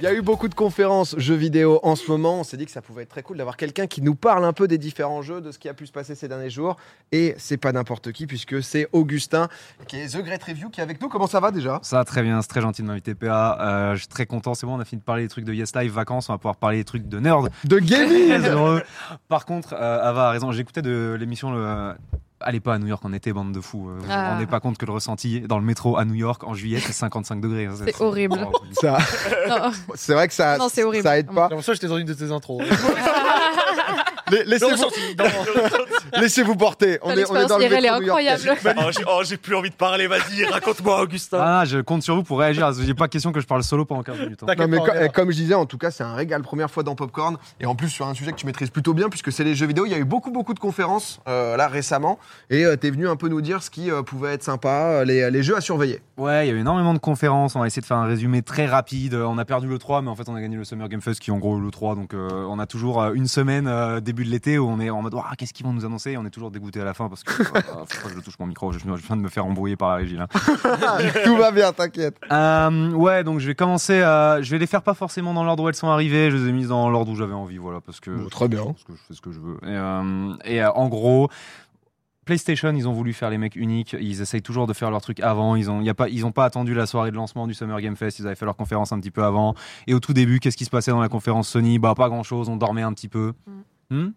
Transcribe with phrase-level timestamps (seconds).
[0.00, 2.40] Il y a eu beaucoup de conférences jeux vidéo en ce moment.
[2.40, 4.54] On s'est dit que ça pouvait être très cool d'avoir quelqu'un qui nous parle un
[4.54, 6.76] peu des différents jeux, de ce qui a pu se passer ces derniers jours.
[7.12, 9.48] Et c'est pas n'importe qui, puisque c'est Augustin,
[9.88, 11.10] qui est The Great Review, qui est avec nous.
[11.10, 11.80] Comment ça va déjà?
[11.82, 13.58] Ça va très bien, c'est très gentil de m'inviter PA.
[13.60, 15.52] Euh, je suis très content, c'est bon, on a fini de parler des trucs de
[15.52, 17.50] Yes Live, vacances, on va pouvoir parler des trucs de nerd.
[17.64, 18.80] De gaming.
[19.28, 21.92] Par contre, euh, Ava a raison, j'écoutais de l'émission le.
[22.42, 23.90] Allez pas à New York en été, bande de fous.
[23.90, 24.30] Euh, Vous vous Ah.
[24.32, 26.92] rendez pas compte que le ressenti dans le métro à New York en juillet, c'est
[26.94, 27.66] 55 degrés.
[27.66, 27.74] hein.
[27.84, 28.38] C'est horrible.
[28.80, 28.96] Ça-.
[29.94, 31.02] C'est vrai que ça, Non, horrible.
[31.02, 31.32] ça aide pas.
[31.48, 32.62] J'ai l'impression que j'étais dans une de tes intros.
[34.30, 34.76] Les- Laissez-vous
[36.18, 36.98] laissez-vous porter.
[37.02, 38.42] On est, on est dans le IRL est incroyable.
[38.64, 41.38] Oh, j'ai- oh, j'ai plus envie de parler, vas-y, raconte-moi, Augustin.
[41.40, 42.72] Ah, je compte sur vous pour réagir.
[42.72, 44.42] J'ai pas question que je parle solo pendant 15 minutes.
[44.42, 44.54] hein.
[44.58, 45.08] Non, mais là.
[45.08, 46.42] comme je disais, en tout cas, c'est un régal.
[46.42, 47.36] Première fois dans Popcorn.
[47.60, 49.66] Et en plus, sur un sujet que tu maîtrises plutôt bien, puisque c'est les jeux
[49.66, 49.86] vidéo.
[49.86, 52.18] Il y a eu beaucoup, beaucoup de conférences euh, là récemment.
[52.50, 54.68] Et tu t'es venu un peu nous dire ce qui euh, pouvait être sympa,
[55.00, 56.00] euh, les, les jeux à surveiller.
[56.16, 57.56] Ouais, il y a eu énormément de conférences.
[57.56, 59.14] On va essayer de faire un résumé très rapide.
[59.14, 61.20] On a perdu le 3, mais en fait, on a gagné le Summer Game Fest,
[61.20, 61.94] qui est en gros le 3.
[61.94, 64.88] Donc, euh, on a toujours euh, une semaine euh, début de l'été où on est
[64.90, 67.08] en mode, qu'est-ce qu'ils vont nous annoncer Et on est toujours dégoûté à la fin
[67.08, 67.44] parce que euh,
[68.04, 68.72] que je touche mon micro?
[68.72, 70.26] Je, je viens de me faire embrouiller par la régie là.
[71.24, 72.16] tout va bien, t'inquiète.
[72.30, 74.00] Euh, ouais, donc je vais commencer.
[74.00, 76.30] euh, je vais les faire pas forcément dans l'ordre où elles sont arrivées.
[76.30, 78.10] Je les ai mises dans l'ordre où j'avais envie, voilà, parce que.
[78.10, 78.64] Bon, très bien.
[78.64, 79.56] Parce que je fais ce que je veux.
[79.62, 81.28] Et, euh, et, euh, en gros.
[82.26, 83.96] PlayStation, ils ont voulu faire les mecs uniques.
[83.98, 85.56] Ils essayent toujours de faire leur truc avant.
[85.56, 87.80] Ils ont, y a pas, ils ont pas attendu la soirée de lancement du Summer
[87.80, 88.20] Game Fest.
[88.20, 89.54] Ils avaient fait leur conférence un petit peu avant.
[89.88, 91.80] Et au tout début, qu'est-ce qui se passait dans la conférence Sony?
[91.80, 92.48] Bah, pas grand chose.
[92.48, 93.32] On dormait un petit peu.
[93.90, 94.10] Hmm?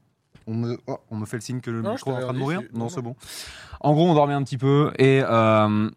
[0.48, 2.34] On, me, oh, on me fait le signe que le Non, micro est en train
[2.34, 3.16] de mourir c'est- Non, non, c'est bon.
[3.80, 4.92] En gros, on dormait un petit peu.
[5.00, 5.22] Et.
[5.24, 5.90] euh,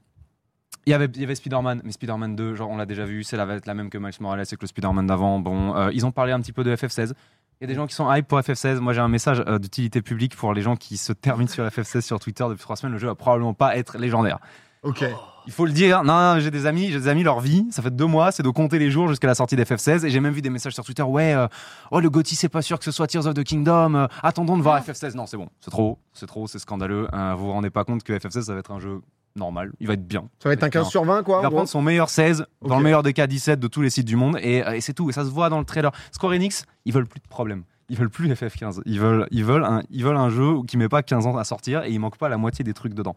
[0.88, 3.24] il y avait, il y avait Spider-Man, mais Spider-Man 2, genre on l'a déjà vu,
[3.24, 5.40] c'est la, la même que Miles Morales et que le Spider-Man d'avant.
[5.40, 7.12] Bon, euh, ils ont parlé un petit peu de FF16.
[7.60, 8.76] Il y a des gens qui sont hype pour FF16.
[8.78, 12.02] Moi, j'ai un message euh, d'utilité publique pour les gens qui se terminent sur FF16
[12.02, 12.92] sur Twitter depuis trois semaines.
[12.92, 14.38] Le jeu va probablement pas être légendaire.
[14.86, 15.04] Ok.
[15.48, 16.02] Il faut le dire.
[16.02, 18.42] Non, non, j'ai des amis, j'ai des amis, leur vie, ça fait deux mois, c'est
[18.42, 20.04] de compter les jours jusqu'à la sortie d'FF16.
[20.04, 21.02] Et j'ai même vu des messages sur Twitter.
[21.04, 21.46] Ouais, euh,
[21.92, 23.94] oh le Gotti, c'est pas sûr que ce soit Tears of the Kingdom.
[23.94, 25.14] euh, attendons de voir FF16.
[25.14, 27.06] Non, c'est bon, c'est trop, c'est trop, c'est scandaleux.
[27.12, 29.00] Euh, vous vous rendez pas compte que FF16 ça va être un jeu
[29.36, 29.70] normal.
[29.78, 30.24] Il va être bien.
[30.42, 31.38] Ça va être un 15 sur 20, quoi.
[31.40, 33.90] Il va prendre son meilleur 16, dans le meilleur des cas 17 de tous les
[33.90, 35.10] sites du monde, et, euh, et c'est tout.
[35.10, 35.92] Et ça se voit dans le trailer.
[36.10, 37.62] Square Enix, ils veulent plus de problèmes.
[37.88, 38.80] Ils veulent plus FF15.
[38.84, 41.44] Ils veulent, ils veulent, un, ils veulent un jeu qui met pas 15 ans à
[41.44, 43.14] sortir et il manque pas la moitié des trucs dedans.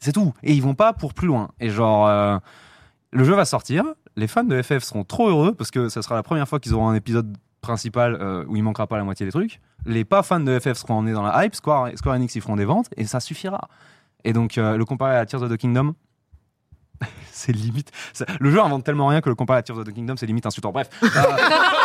[0.00, 0.32] C'est tout.
[0.42, 1.48] Et ils vont pas pour plus loin.
[1.60, 2.38] Et genre, euh,
[3.12, 3.84] le jeu va sortir.
[4.16, 6.74] Les fans de FF seront trop heureux parce que ça sera la première fois qu'ils
[6.74, 9.60] auront un épisode principal euh, où il manquera pas la moitié des trucs.
[9.86, 11.54] Les pas fans de FF seront emmenés dans la hype.
[11.54, 13.68] Square, Square Enix, ils feront des ventes et ça suffira.
[14.24, 15.94] Et donc, euh, le comparer à Tears of the Kingdom,
[17.32, 17.90] c'est limite.
[18.12, 20.26] ça- le jeu invente tellement rien que le comparer à Tears of the Kingdom, c'est
[20.26, 20.72] limite insultant.
[20.72, 20.88] Bref.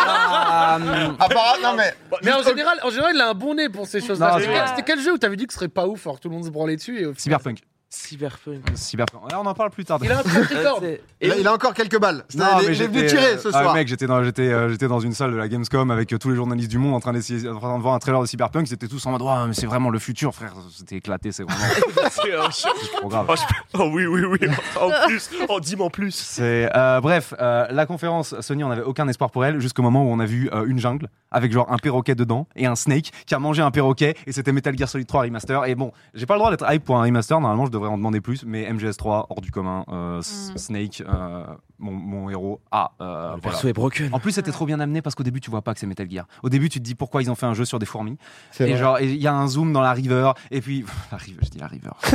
[0.05, 1.93] Euh, euh, Apparemment, non, mais.
[2.23, 4.33] Mais en général, en général, il a un bon nez pour ces choses-là.
[4.39, 6.17] C'était c'est- quel- C'était quel jeu où t'avais dit que ce serait pas ouf alors
[6.17, 7.59] que tout le monde se branlait dessus et au final- Cyberpunk.
[7.93, 8.63] Cyberpunk.
[8.73, 9.21] Cyberpunk.
[9.33, 9.99] On en parle plus tard.
[10.01, 10.23] Il a un.
[11.21, 12.25] Il a, il a encore quelques balles.
[12.35, 13.73] Non, mais est venu j'étais, tirer euh, ce ah, soir.
[13.73, 16.29] mec, j'étais dans, j'étais, euh, j'étais dans une salle de la Gamescom avec euh, tous
[16.29, 18.67] les journalistes du monde en train, d'essayer, en train de voir un trailer de Cyberpunk.
[18.69, 20.53] Ils étaient tous en mode, Ouais, mais c'est vraiment le futur, frère.
[20.75, 21.63] C'était éclaté, c'est vraiment
[22.11, 22.71] C'est un chien.
[22.81, 23.25] c'est trop grave.
[23.29, 24.39] Oh, je- oh oui, oui, oui.
[24.81, 26.13] En plus, oh, dis-moi en plus.
[26.13, 30.03] C'est, euh, bref, euh, la conférence, Sony, on n'avait aucun espoir pour elle jusqu'au moment
[30.03, 33.11] où on a vu euh, une jungle avec genre un perroquet dedans et un snake
[33.25, 35.65] qui a mangé un perroquet et c'était Metal Gear Solid 3 remaster.
[35.65, 37.39] Et bon, j'ai pas le droit d'être hype pour un remaster.
[37.39, 40.57] Normalement, je devrais en demander plus, mais MGS3 hors du commun, euh, Mm.
[40.57, 41.43] Snake, euh,
[41.79, 42.61] mon, mon héros.
[42.71, 43.41] Ah, euh, Le voilà.
[43.41, 44.09] perso est broken.
[44.13, 46.09] En plus, c'était trop bien amené parce qu'au début, tu vois pas que c'est Metal
[46.09, 46.25] Gear.
[46.43, 48.17] Au début, tu te dis pourquoi ils ont fait un jeu sur des fourmis.
[48.59, 48.77] Et vrai.
[48.77, 50.31] genre, il y a un zoom dans la river.
[50.51, 51.91] Et puis, la river, je dis la river.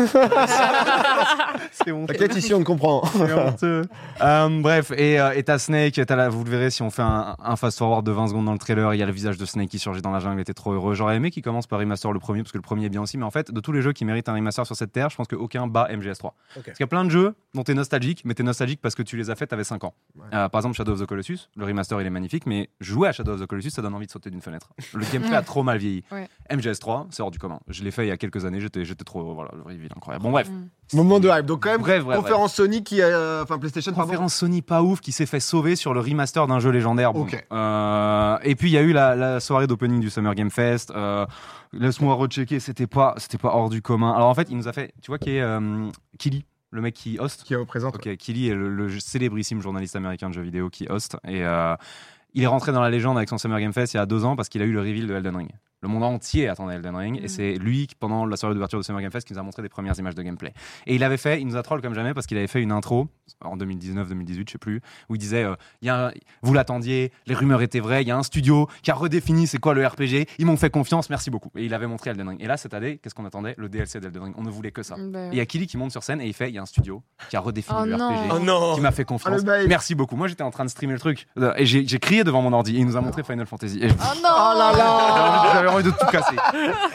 [1.73, 2.13] c'est honteux.
[2.15, 3.05] T'inquiète, ici, on comprend.
[3.13, 3.83] C'est honteux.
[4.21, 7.03] Euh, bref, et euh, et t'as Snake, t'as la- vous le verrez si on fait
[7.03, 9.45] un, un fast-forward de 20 secondes dans le trailer, il y a le visage de
[9.45, 10.95] Snake qui surgit dans la jungle, il était trop heureux.
[10.95, 13.19] J'aurais aimé qu'il commence par remaster le premier, parce que le premier est bien aussi,
[13.19, 15.17] mais en fait, de tous les jeux qui méritent un remaster sur cette terre, je
[15.17, 16.31] pense qu'aucun bat MGS3.
[16.55, 19.03] Parce qu'il y a plein de jeux dont t'es nostalgique, mais t'es nostalgique parce que
[19.03, 19.95] tu les as faits, t'avais 5 ans.
[20.33, 23.13] Euh, par exemple, Shadow of the Colossus, le remaster il est magnifique, mais jouer à
[23.13, 24.69] Shadow of the Colossus, ça donne envie de sauter d'une fenêtre.
[24.95, 26.05] Le gameplay a trop mal vieilli.
[26.13, 26.29] Ouais.
[26.51, 27.61] MGS3, c'est hors du commun.
[27.69, 30.23] Je l'ai fait il y a quelques années, j'étais j'étais trop voilà, le reveal incroyable.
[30.23, 30.49] Bon, bref.
[30.95, 31.45] Moment de hype.
[31.45, 33.03] Donc, quand même, Bref, bref, conférence Sony qui.
[33.03, 34.07] euh, Enfin, PlayStation, pardon.
[34.09, 37.13] conférence Sony pas ouf qui s'est fait sauver sur le remaster d'un jeu légendaire.
[37.13, 37.27] Bon.
[37.53, 40.91] Euh, et puis il y a eu la, la soirée d'opening du Summer Game Fest.
[40.91, 41.27] Euh,
[41.73, 44.13] Laisse-moi rechecker, c'était pas, c'était pas hors du commun.
[44.13, 46.95] Alors en fait, il nous a fait, tu vois qui est euh, Killy, le mec
[46.95, 47.45] qui host.
[47.45, 47.97] Qui représente.
[47.97, 51.75] Ok, Killy est le, le célébrissime journaliste américain de jeux vidéo qui host et euh,
[52.35, 54.25] il est rentré dans la légende avec son Summer Game Fest il y a deux
[54.25, 55.51] ans parce qu'il a eu le reveal de Elden Ring.
[55.81, 57.21] Le monde entier attendait Elden Ring.
[57.21, 57.25] Mm.
[57.25, 59.43] Et c'est lui, qui, pendant la soirée d'ouverture de Summer Game Fest, qui nous a
[59.43, 60.53] montré des premières images de gameplay.
[60.87, 62.73] Et il avait fait, il nous a troll comme jamais parce qu'il avait fait une
[62.73, 63.09] intro
[63.45, 67.13] en 2019-2018, je sais plus, où il disait euh, il y a un- Vous l'attendiez,
[67.27, 69.87] les rumeurs étaient vraies, il y a un studio qui a redéfini c'est quoi le
[69.87, 71.51] RPG, ils m'ont fait confiance, merci beaucoup.
[71.57, 72.43] Et il avait montré Elden Ring.
[72.43, 73.55] Et là, cette année, qu'est-ce qu'on attendait?
[73.59, 74.35] Le DLC d'Elden Ring.
[74.37, 74.97] On ne voulait que ça.
[74.99, 76.59] Bah, Et il y a Kili qui monte sur scène et il fait il y
[76.59, 78.09] a un studio qui a redéfini Oh le non.
[78.09, 79.45] RPG Oh non qui m'a fait Ah, confiance.
[79.45, 79.69] bail.
[79.69, 80.17] Merci beaucoup.
[80.17, 82.75] Moi, j'étais en train de streamer le truc euh, et j'ai crié devant mon ordi
[82.77, 83.79] et il nous a montré Final Fantasy.
[83.83, 86.37] Et je- Oh non Oh là là J'avais envie de tout casser.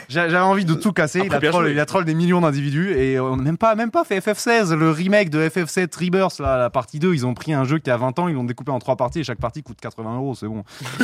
[0.10, 1.22] J'a- J'avais envie de tout casser.
[1.26, 3.92] Il a, troll, il a troll des millions d'individus et on n'a même pas, même
[3.92, 7.14] pas fait FF16, le remake de FF7 Rebirth, là, la partie 2.
[7.14, 9.20] Ils ont pris un jeu qui a 20 ans, ils l'ont découpé en trois parties
[9.20, 10.36] et chaque partie coûte 80 euros.
[10.36, 10.64] C'est bon.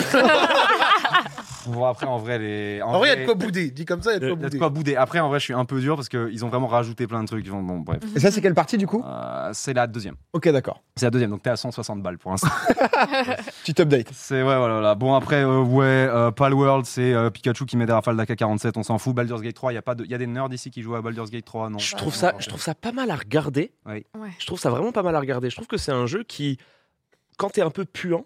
[1.67, 2.81] bon, après, en vrai, les.
[2.81, 3.71] En vrai, il y a de quoi bouder.
[3.71, 4.57] Dit comme ça, il y a de quoi bouder.
[4.57, 4.95] quoi bouder.
[4.95, 7.27] Après, en vrai, je suis un peu dur parce qu'ils ont vraiment rajouté plein de
[7.27, 7.45] trucs.
[7.45, 7.99] Ils vont- Bon, bref.
[8.15, 9.03] Et ça, c'est quelle partie du coup?
[9.05, 10.15] Euh, c'est la deuxième.
[10.33, 10.81] Ok, d'accord.
[10.95, 12.47] C'est la deuxième, donc t'es à 160 balles pour l'instant.
[13.63, 14.09] Petit update.
[14.13, 14.95] C'est ouais, voilà, voilà.
[14.95, 18.83] Bon, après, euh, ouais, euh, Palworld, c'est euh, Pikachu qui met des rafales d'AK-47, on
[18.83, 19.13] s'en fout.
[19.15, 20.95] Baldur's Gate 3, il y, a pas de- y a des nerds ici qui jouent
[20.95, 23.71] à Baldur's Gate 3, non Je trouve ça, je trouve ça pas mal à regarder.
[23.85, 24.05] Ouais.
[24.39, 25.49] Je trouve ça vraiment pas mal à regarder.
[25.49, 26.57] Je trouve que c'est un jeu qui,
[27.37, 28.25] quand t'es un peu puant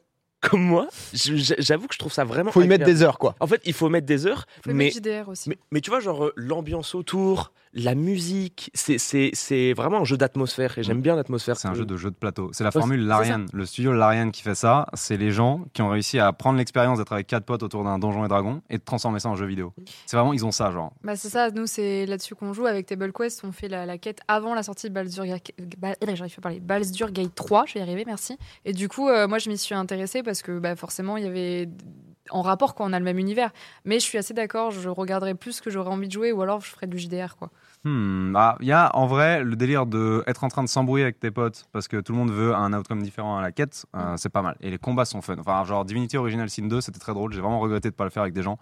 [0.49, 2.51] comme moi, j'avoue que je trouve ça vraiment.
[2.51, 3.35] Faut y mettre des heures, quoi.
[3.39, 5.49] En fait, il faut mettre des heures, Faut mais, mettre JDR aussi.
[5.49, 10.03] mais mais tu vois genre euh, l'ambiance autour, la musique, c'est c'est c'est vraiment un
[10.03, 11.57] jeu d'atmosphère et j'aime bien l'atmosphère.
[11.57, 12.49] C'est un jeu de jeu de plateau.
[12.53, 13.45] C'est la formule Larian.
[13.51, 16.99] Le studio Larian qui fait ça, c'est les gens qui ont réussi à prendre l'expérience
[16.99, 19.45] d'être avec quatre potes autour d'un donjon et dragon et de transformer ça en jeu
[19.45, 19.73] vidéo.
[20.05, 20.93] C'est vraiment, ils ont ça, genre.
[21.03, 23.97] Bah c'est ça, nous c'est là-dessus qu'on joue avec Table Quest, on fait la, la
[23.97, 27.33] quête avant la sortie de Baldur's Gate, Ba- eh, j'arrive pas à parler, Baldur's Gate
[27.33, 28.37] 3, je vais y arriver, merci.
[28.65, 31.27] Et du coup, euh, moi je m'y suis intéressée parce que bah, forcément il y
[31.27, 31.69] avait
[32.29, 33.51] en rapport quand on a le même univers.
[33.83, 36.41] Mais je suis assez d'accord, je regarderai plus ce que j'aurais envie de jouer ou
[36.41, 37.49] alors je ferai du JDR quoi.
[37.85, 41.03] Hmm, ah, il y a en vrai le délire de être en train de s'embrouiller
[41.03, 43.85] avec tes potes parce que tout le monde veut un outcome différent à la quête,
[43.95, 44.55] euh, c'est pas mal.
[44.61, 45.35] Et les combats sont fun.
[45.37, 47.33] Enfin, genre Divinity Original Sin 2, c'était très drôle.
[47.33, 48.57] J'ai vraiment regretté de pas le faire avec des gens.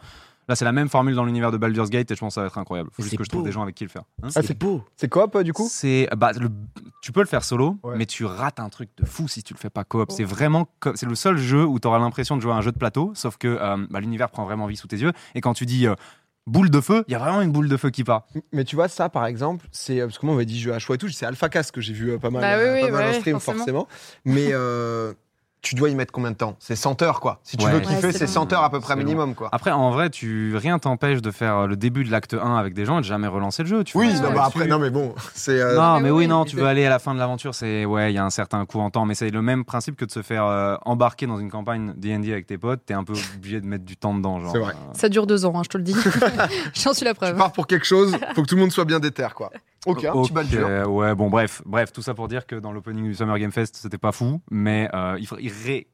[0.50, 2.41] Là, c'est la même formule dans l'univers de Baldur's Gate et je pense que ça
[2.41, 2.89] va être incroyable.
[2.94, 3.45] Faut juste que je trouve beau.
[3.45, 4.01] des gens avec qui le faire.
[4.23, 4.83] Hein Ah, c'est beau.
[4.97, 5.68] C'est coop, euh, du coup?
[5.69, 6.50] C'est bah, le-
[7.03, 7.95] tu peux le faire solo, Ouais.
[7.95, 10.07] mais tu rates un truc de fou si tu le fais pas coop.
[10.09, 10.13] Oh.
[10.18, 12.62] C'est vraiment co- c'est le seul jeu où tu auras l'impression de jouer à un
[12.62, 15.13] jeu de plateau, sauf que euh, bah, l'univers prend vraiment vie sous tes yeux.
[15.35, 15.94] Et quand tu dis euh,
[16.47, 18.25] boule de feu, il y a vraiment une boule de feu qui part.
[18.51, 19.99] Mais tu vois, ça, par exemple, c'est.
[20.01, 21.71] euh, Parce que moi, on m'a dit jeu à choix et tout, c'est Alpha Cast
[21.71, 23.57] que j'ai vu euh, pas mal, Bah oui, euh, oui, pas mal en stream, forcément.
[23.57, 23.88] forcément.
[24.25, 25.13] Mais euh,
[25.61, 26.55] tu dois y mettre combien de temps?
[26.59, 27.39] C'est 100 heures, quoi.
[27.43, 27.71] Si tu Ouais.
[27.71, 28.31] veux Ouais, kiffer, c'est c'est long.
[28.49, 29.49] 100 heures à peu près minimum, quoi.
[29.51, 32.73] Après, en vrai, tu rien t'empêche de faire euh, le début de l'acte 1 avec
[32.73, 33.83] des gens et de jamais relancer le jeu.
[33.83, 35.59] Tu Oui, fais non, bah après, non, mais bon, c'est.
[35.61, 37.53] euh, Non, Mais mais oui, oui, non, tu veux aller à la fin de l'aventure,
[37.53, 39.95] c'est ouais, il y a un certain coût en temps, mais c'est le même principe
[39.95, 42.81] que de se faire euh, embarquer dans une campagne D&D avec tes potes.
[42.85, 44.51] T'es un peu obligé de mettre du temps dedans, genre.
[44.53, 44.73] C'est vrai.
[44.73, 45.95] euh, Ça dure deux ans, hein, je te le dis.
[46.73, 47.37] J'en suis la Tu preuve.
[47.37, 49.51] pars pour quelque chose, faut que tout le monde soit bien déter, quoi.
[49.86, 50.92] Ok, un petit Ok, Baldur.
[50.92, 53.75] ouais, bon, bref, bref, tout ça pour dire que dans l'opening du Summer Game Fest,
[53.78, 55.88] c'était pas fou, mais euh, il, faut- il, ré-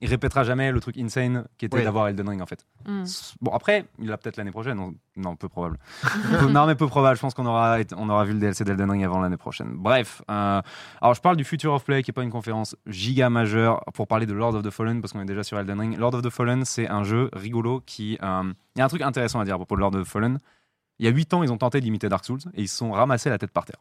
[0.00, 2.64] il répétera jamais le truc insane qui était d'avoir Elden Ring en fait.
[2.86, 3.04] Mm.
[3.40, 4.76] Bon, après, il l'a peut-être l'année prochaine.
[4.76, 5.78] Non, non, peu probable.
[6.50, 7.16] Non, mais peu probable.
[7.16, 9.70] Je pense qu'on aura, on aura vu le DLC d'Elden Ring avant l'année prochaine.
[9.74, 10.60] Bref, euh,
[11.00, 14.06] alors je parle du Future of Play, qui est pas une conférence giga majeure pour
[14.06, 15.96] parler de Lord of the Fallen, parce qu'on est déjà sur Elden Ring.
[15.98, 18.18] Lord of the Fallen, c'est un jeu rigolo qui.
[18.22, 20.08] euh, Il y a un truc intéressant à dire à propos de Lord of the
[20.08, 20.38] Fallen.
[20.98, 22.92] Il y a 8 ans, ils ont tenté d'imiter Dark Souls et ils se sont
[22.92, 23.80] ramassés la tête par terre.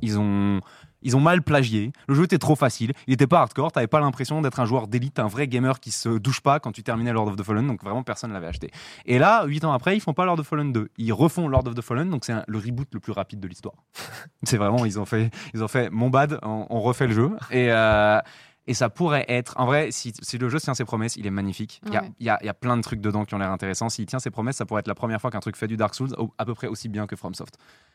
[0.00, 0.60] Ils ont,
[1.02, 1.92] ils ont mal plagié.
[2.08, 2.92] Le jeu était trop facile.
[3.06, 3.72] Il était pas hardcore.
[3.72, 6.72] T'avais pas l'impression d'être un joueur d'élite, un vrai gamer qui se douche pas quand
[6.72, 7.66] tu terminais Lord of the Fallen.
[7.66, 8.70] Donc vraiment personne l'avait acheté.
[9.04, 10.88] Et là, 8 ans après, ils font pas Lord of the Fallen 2.
[10.96, 12.08] Ils refont Lord of the Fallen.
[12.10, 13.76] Donc c'est le reboot le plus rapide de l'histoire.
[14.42, 16.38] c'est vraiment, ils ont fait, ils ont fait mon bad.
[16.42, 17.30] On, on refait le jeu.
[17.50, 18.18] Et euh,
[18.66, 21.30] et ça pourrait être, en vrai, si, si le jeu tient ses promesses, il est
[21.30, 21.80] magnifique.
[21.86, 23.50] Il y, a, y a- il y a plein de trucs dedans qui ont l'air
[23.50, 23.88] intéressants.
[23.88, 25.94] S'il tient ses promesses, ça pourrait être la première fois qu'un truc fait du Dark
[25.94, 27.54] Souls au- à peu près aussi bien que FromSoft.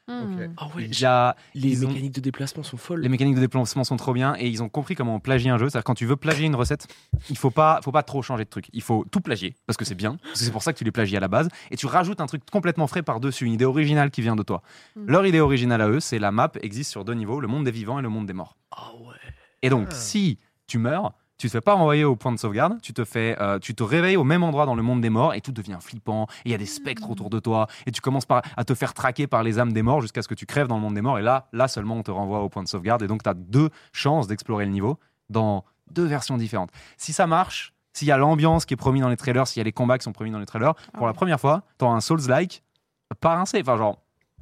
[0.09, 0.11] Mm.
[0.13, 0.49] Ok.
[0.57, 3.01] Ah ouais, Il y a, les ont- mécaniques de déplacement sont folles.
[3.01, 5.57] les mécaniques de déplacement sont trop bien et ils ont compris comment on plagie un
[5.57, 5.69] jeu.
[5.69, 6.87] C'est-à-dire quand tu veux plagier une recette,
[7.29, 8.67] il faut pas, faut pas trop changer de truc.
[8.73, 10.17] Il faut tout plagier parce que c'est bien.
[10.23, 12.19] Parce que C'est pour ça que tu les plagies à la base et tu rajoutes
[12.21, 14.61] un truc complètement frais par-dessus, une idée originale qui vient de toi.
[14.95, 15.05] Mm.
[15.11, 17.71] Leur idée originale à eux, c'est la map existe sur deux niveaux, le monde des
[17.71, 18.55] vivants et le monde des morts.
[18.71, 19.15] Ah ouais.
[19.63, 19.95] Et donc, Ah.
[19.95, 23.35] si tu meurs, tu te fais pas renvoyer au point de sauvegarde, tu te fais,
[23.39, 25.77] euh, tu te réveilles au même endroit dans le monde des morts et tout devient
[25.79, 26.25] flippant.
[26.45, 28.73] Et il y a des spectres autour de toi et tu commences par, à te
[28.73, 30.95] faire traquer par les âmes des morts jusqu'à ce que tu crèves dans le monde
[30.95, 31.19] des morts.
[31.19, 33.03] Et là, là seulement, on te renvoie au point de sauvegarde.
[33.03, 34.97] Et donc, tu as deux chances d'explorer le niveau
[35.29, 36.71] dans deux versions différentes.
[36.97, 39.61] Si ça marche, s'il y a l'ambiance qui est promis dans les trailers, s'il y
[39.61, 41.15] a les combats qui sont promis dans les trailers, pour la Ouais.
[41.15, 42.63] première fois, tu as un Souls-like
[43.21, 43.59] pas rincé.
[43.61, 43.99] Enfin, genre,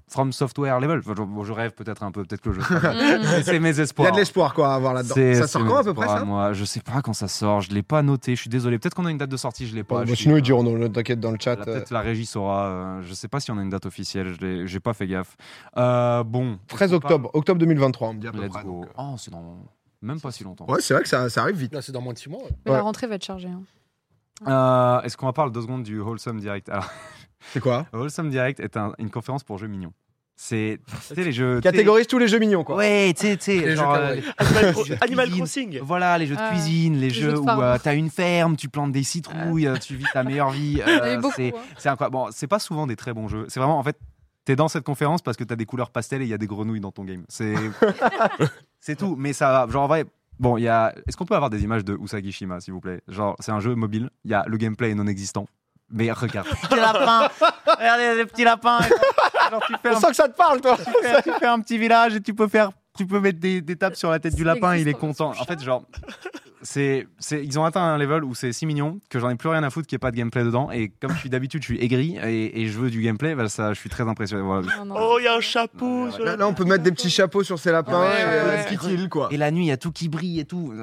[0.08, 1.00] From Software level.
[1.00, 2.50] Enfin, bon, je rêve peut-être un peu, peut-être que.
[3.24, 4.10] Mais c'est mes Il y espoirs.
[4.10, 5.16] a de l'espoir, quoi, à avoir là-dedans.
[5.16, 7.72] Ça sort quand à peu près, ça moi Je sais pas quand ça sort, je
[7.72, 8.78] l'ai pas noté, je suis désolé.
[8.78, 10.00] Peut-être qu'on a une date de sortie, je l'ai pas.
[10.02, 11.56] Bon, je bah, Sinon, ils diront, non, t'inquiète, dans le chat.
[11.56, 12.66] Là, euh, Peut-être la régie saura.
[12.66, 15.08] euh, je sais pas si on a une date officielle, je l'ai- j'ai pas fait
[15.08, 15.36] gaffe.
[15.78, 16.60] Euh, bon.
[16.68, 18.64] 13 on parle- octobre, octobre 2023, on me dit à peu Let's près.
[18.64, 18.82] go.
[18.82, 18.90] donc, euh.
[19.00, 19.58] Oh, c'est dans
[20.04, 20.68] même pas si longtemps.
[20.70, 21.74] Ouais, c'est vrai que ça, ça arrive vite.
[21.74, 22.44] Là, c'est dans moins de 6 mois.
[22.44, 22.50] ouais.
[22.66, 22.78] Mais Ouais.
[22.78, 23.48] la rentrée va être chargée.
[23.50, 23.64] hein.
[24.48, 26.70] Euh, Est-ce qu'on va parler deux secondes du Wholesome Direct?
[26.70, 26.86] Alors,
[27.54, 29.94] C'est quoi Wholesome Direct est un- une conférence pour jeux mignons.
[30.38, 31.62] C'est tu sais, les jeux.
[31.62, 32.76] tu sais- Catégorise tous les jeux mignons, quoi.
[32.76, 34.96] Ouais, tu sais, tu sais, Les genre, jeux euh.
[35.00, 35.30] Animal.
[35.32, 35.80] Crossing.
[35.82, 37.62] Voilà, les jeux de Ah, cuisine, les les jeux jeux de où farm.
[37.64, 40.74] euh, t'as une ferme, tu plantes des citrouilles, euh, tu vis ta meilleure vie.
[40.74, 41.34] Il y en a euh, eu beaucoup.
[41.38, 41.62] c'est hein.
[41.78, 42.12] c'est incroyable.
[42.14, 43.46] Bon, c'est pas souvent des très bons jeux.
[43.48, 43.98] C'est vraiment, en fait,
[44.44, 46.48] t'es dans cette conférence parce que t'as des couleurs pastel et il y a des
[46.48, 47.24] grenouilles dans ton game.
[47.30, 47.56] C'est
[48.80, 49.16] c'est tout.
[49.18, 49.72] Mais ça va.
[49.72, 50.06] Genre, en vrai,
[50.40, 50.94] bon, il y a.
[51.08, 53.02] Est-ce qu'on peut avoir des images de Usagi Shima, s'il vous plaît?
[53.08, 54.10] Genre, c'est un jeu mobile.
[54.26, 55.48] Il y a le gameplay est non existant.
[55.92, 57.30] Mais regarde, petit lapin,
[57.78, 58.80] regardez les petits lapins.
[59.52, 60.78] Genre, tu fais On un sent que ça te parle, toi.
[60.78, 63.62] tu fais, tu fais un petit village et tu peux faire tu peux mettre des,
[63.62, 65.84] des tapes sur la tête du lapin il est content en fait genre
[66.66, 69.48] c'est c'est ils ont atteint un level où c'est si mignon que j'en ai plus
[69.50, 71.62] rien à foutre qu'il n'y ait pas de gameplay dedans et comme je suis d'habitude
[71.62, 74.44] je suis aigri et, et je veux du gameplay bah, ça je suis très impressionné
[74.44, 74.68] voilà.
[74.80, 74.96] Non, non.
[74.98, 76.10] Oh, il y a un chapeau.
[76.12, 78.26] sur Là, la- là, on peut mettre des petits chapeaux sur ces lapins Ouais, et
[78.26, 78.58] ouais, euh, ouais.
[78.70, 79.30] des petites îles, quoi.
[79.32, 80.74] et la nuit il y a tout qui brille et tout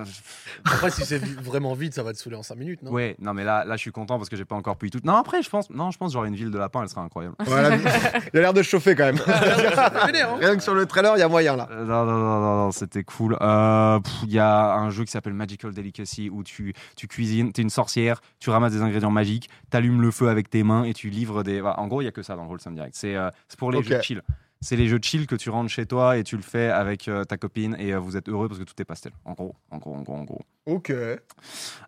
[0.65, 2.91] Après, si c'est vraiment vite, ça va te saouler en 5 minutes, non?
[2.93, 4.91] Ouais non mais là là je suis content parce que j'ai pas encore pu y
[4.91, 7.03] tout non après je pense non je pense genre une ville de lapins elle sera
[7.03, 7.77] incroyable Voilà.
[8.33, 9.19] Il a l'air de chauffer quand même.
[9.27, 10.37] hein.
[10.41, 11.69] Rien que sur le trailer, il y a moyen là.
[11.71, 13.37] Euh, non, non, non, non, non, c'était cool.
[13.41, 17.62] Euh, Il y a un jeu qui s'appelle Magical Delicacy où tu, tu cuisines, t'es
[17.62, 21.11] une sorcière, tu ramasses des ingrédients magiques, t'allumes le feu avec tes mains et tu
[21.11, 21.61] livres des.
[21.62, 22.95] en gros, il y a que ça dans le Wholesome Direct.
[22.97, 23.85] C'est euh, pour les Ok.
[23.85, 24.23] jeux de chill.
[24.64, 27.09] C'est les jeux de chill que tu rentres chez toi et tu le fais avec
[27.09, 29.11] euh, ta copine et euh, vous êtes heureux parce que tout est pastel.
[29.25, 30.41] En gros, en gros, en gros, en gros.
[30.67, 30.93] Ok.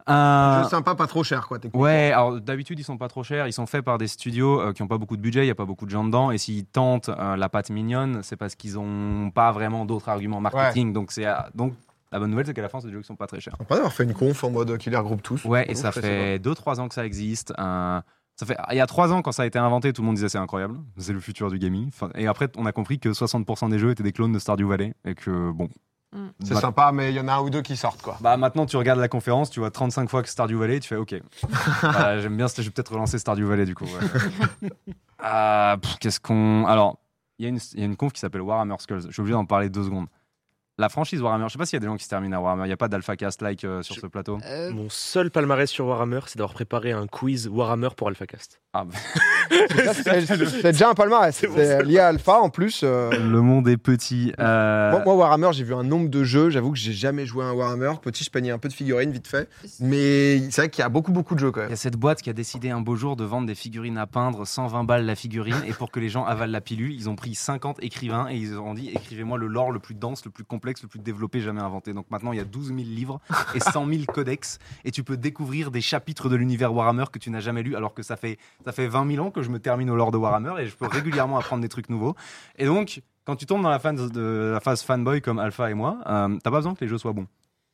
[0.09, 1.59] Euh, sympa, pas trop cher, quoi.
[1.73, 4.73] Ouais, alors d'habitude ils sont pas trop chers, ils sont faits par des studios euh,
[4.73, 6.38] qui ont pas beaucoup de budget, il y a pas beaucoup de gens dedans, et
[6.38, 10.93] s'ils tentent euh, la pâte mignonne, c'est parce qu'ils ont pas vraiment d'autres arguments marketing.
[10.93, 11.75] Donc c'est donc
[12.14, 13.56] la bonne nouvelle c'est qu'à la fin c'est des jeux qui sont pas très chers.
[13.59, 15.44] Sympa d'avoir fait une conf en mode qui les regroupe tous.
[15.44, 17.52] Ouais, et ça fait 2-3 ans que ça existe.
[17.56, 18.02] ça
[18.47, 20.28] fait, il y a 3 ans quand ça a été inventé, tout le monde disait
[20.28, 21.90] c'est incroyable, c'est le futur du gaming.
[22.14, 24.94] Et après on a compris que 60% des jeux étaient des clones de Stardew Valley
[25.04, 25.68] et que bon.
[26.14, 26.28] Mm.
[26.44, 28.16] C'est sympa, mais il y en a un ou deux qui sortent, quoi.
[28.21, 30.97] Bah maintenant tu regardes la conférence, tu vois 35 fois que Stardew Valley, tu fais
[30.97, 31.21] ok.
[31.83, 33.85] Bah, J'aime bien, je vais peut-être relancer Stardew Valley du coup.
[33.85, 34.71] ouais.
[35.18, 36.66] Ah, Qu'est-ce qu'on.
[36.66, 36.99] Alors,
[37.38, 39.02] y, il y a une conf qui s'appelle Warhammer Skulls.
[39.06, 40.06] Je suis obligé d'en parler deux secondes.
[40.76, 42.40] La franchise Warhammer, je sais pas s'il y a des gens qui se terminent à
[42.40, 42.64] Warhammer.
[42.64, 44.38] Il n'y a pas d'alpha cast like euh, sur Je- ce plateau.
[44.45, 48.61] Euh, Mon seul palmarès sur Warhammer, c'est d'avoir préparé un quiz Warhammer pour AlphaCast.
[48.73, 48.97] Ah, bah,
[49.95, 51.33] C'est déjà un palmarès.
[51.33, 52.81] C'est lié à Alpha en plus.
[52.83, 54.33] euh, le monde est petit.
[54.40, 56.50] euh, Moi, moi, Warhammer, j'ai vu un nombre de jeux.
[56.50, 57.93] J'avoue que j'ai jamais joué à un Warhammer.
[58.02, 59.49] Petit, je peignais un peu de figurines vite fait.
[59.78, 61.73] Mais c'est vrai qu'il y a beaucoup, beaucoup de jeux quand Il y même.
[61.75, 64.45] a cette boîte qui a décidé un beau jour de vendre des figurines à peindre
[64.45, 67.37] 120 balles la figurine et pour que les gens avalent la pilule, ils ont pris
[67.37, 70.63] 50 écrivains et ils ont dit écrivez-moi le lore le plus dense, le plus complexe,
[70.64, 71.92] le plus développé jamais inventé.
[71.92, 73.21] Donc maintenant il y a 12 000 livres
[73.54, 77.30] et 100 000 codex et tu peux découvrir des chapitres de l'univers Warhammer que tu
[77.30, 79.59] n'as jamais lu alors que ça fait ça fait 20 000 ans que je me
[79.59, 82.14] termine au lore de Warhammer et je peux régulièrement apprendre des trucs nouveaux.
[82.56, 85.75] Et donc quand tu tombes dans la phase de la phase fanboy comme Alpha et
[85.75, 87.26] moi, euh, t'as pas besoin que les jeux soient bons.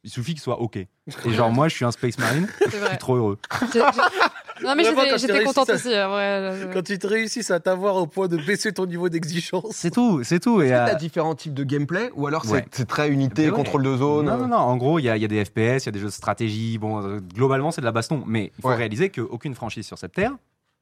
[0.03, 0.77] Il suffit qu'ils soient ok.
[0.77, 0.89] Et
[1.33, 3.39] genre moi je suis un Space Marine, je suis trop heureux.
[3.73, 3.81] J'ai- j'ai-
[4.65, 5.97] Non, mais Vraiment, j'étais quand j'étais tu contente réussis, aussi.
[5.97, 8.85] hein, ouais, là, je- Quand ils te réussissent à t'avoir au point de baisser ton
[8.85, 9.65] niveau d'exigence.
[9.73, 10.61] C'est tout, c'est tout.
[10.61, 12.67] Et, Est-ce que euh, différents types de gameplay ou alors c'est- Ouais.
[12.71, 13.57] c'est très unité, Mais ouais.
[13.57, 14.57] contrôle de zone Non, non, non.
[14.57, 16.07] En gros, il y, a il y a des FPS, il y a des jeux
[16.09, 16.77] de stratégie.
[16.77, 18.23] Bon, euh, globalement, c'est de la baston.
[18.27, 18.75] Mais il faut Ouais.
[18.77, 20.33] réaliser qu'aucune franchise sur cette terre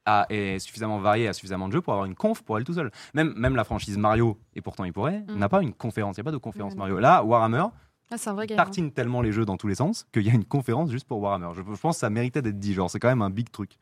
[0.07, 2.75] a, est suffisamment variée, a suffisamment de jeux pour avoir une conf pour elle tout
[2.75, 2.91] seul.
[3.15, 5.37] Même, même la franchise Mario, et pourtant il pourrait, Mm.
[5.39, 6.17] n'a pas une conférence.
[6.17, 6.99] Il n'y a pas de conférence Ouais, Mario.
[6.99, 7.67] Là, Warhammer
[8.11, 8.59] Ah, un vrai game.
[8.59, 8.63] hein.
[8.65, 11.21] tartine tellement les jeux dans tous les sens qu'il y a une conférence juste pour
[11.21, 11.49] Warhammer.
[11.55, 12.73] Je, je pense que ça méritait d'être dit.
[12.75, 13.73] Genre, c'est quand même un big truc.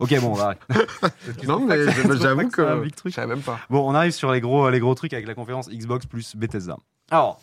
[0.00, 0.54] Ok, bon, on va.
[1.46, 3.12] Non, mais j'avoue que c'est un big truc.
[3.12, 3.60] je savais même pas.
[3.70, 6.76] Bon, on arrive sur les gros, les gros trucs avec la conférence Xbox plus Bethesda.
[7.10, 7.40] Alors,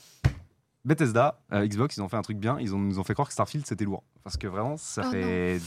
[0.85, 2.57] Bethesda, euh, Xbox, ils ont fait un truc bien.
[2.59, 4.03] Ils ont, nous ont fait croire que Starfield c'était lourd.
[4.23, 5.59] Parce que vraiment, ça, Oh fait,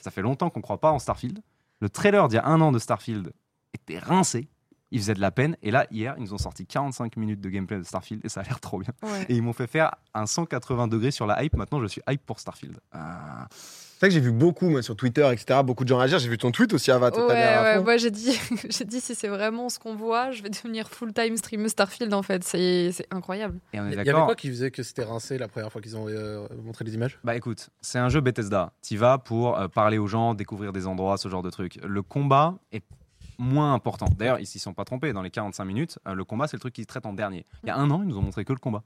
[0.00, 1.40] ça fait longtemps qu'on croit pas en Starfield.
[1.80, 3.32] Le trailer d'il y a un an de Starfield
[3.74, 4.48] était rincé.
[4.92, 5.56] Il faisait de la peine.
[5.62, 8.40] Et là, hier, ils nous ont sorti 45 minutes de gameplay de Starfield et ça
[8.40, 8.92] a l'air trop bien.
[9.02, 9.26] Ouais.
[9.28, 11.56] Et ils m'ont fait faire un 180 degrés sur la hype.
[11.56, 12.76] Maintenant, je suis hype pour Starfield.
[12.94, 12.98] Euh,
[13.50, 15.60] C'est vrai que j'ai vu beaucoup moi, sur Twitter, etc.
[15.64, 16.18] Beaucoup de gens réagir.
[16.18, 17.10] J'ai vu ton tweet aussi, Ava.
[17.10, 18.38] toi, Ouais, à moi j'ai dit,
[18.70, 22.22] j'ai dit si c'est vraiment ce qu'on voit, je vais devenir full-time streamer Starfield en
[22.22, 22.42] fait.
[22.44, 23.58] C'est c'est incroyable.
[23.72, 24.26] et on est Il y avait d'accord.
[24.26, 27.18] quoi qui faisait que c'était rincé la première fois qu'ils ont euh, montré les images?
[27.24, 28.72] Bah écoute, c'est un jeu Bethesda.
[28.82, 31.78] Tu vas pour euh, parler aux gens, découvrir des endroits, ce genre de trucs.
[31.82, 32.82] Le combat est
[33.38, 34.06] moins important.
[34.16, 35.12] D'ailleurs, ils s'y sont pas trompés.
[35.12, 37.46] Dans les 45 minutes, euh, le combat, c'est le truc qui se traite en dernier.
[37.62, 38.84] Il y a un an, ils nous ont montré que le combat.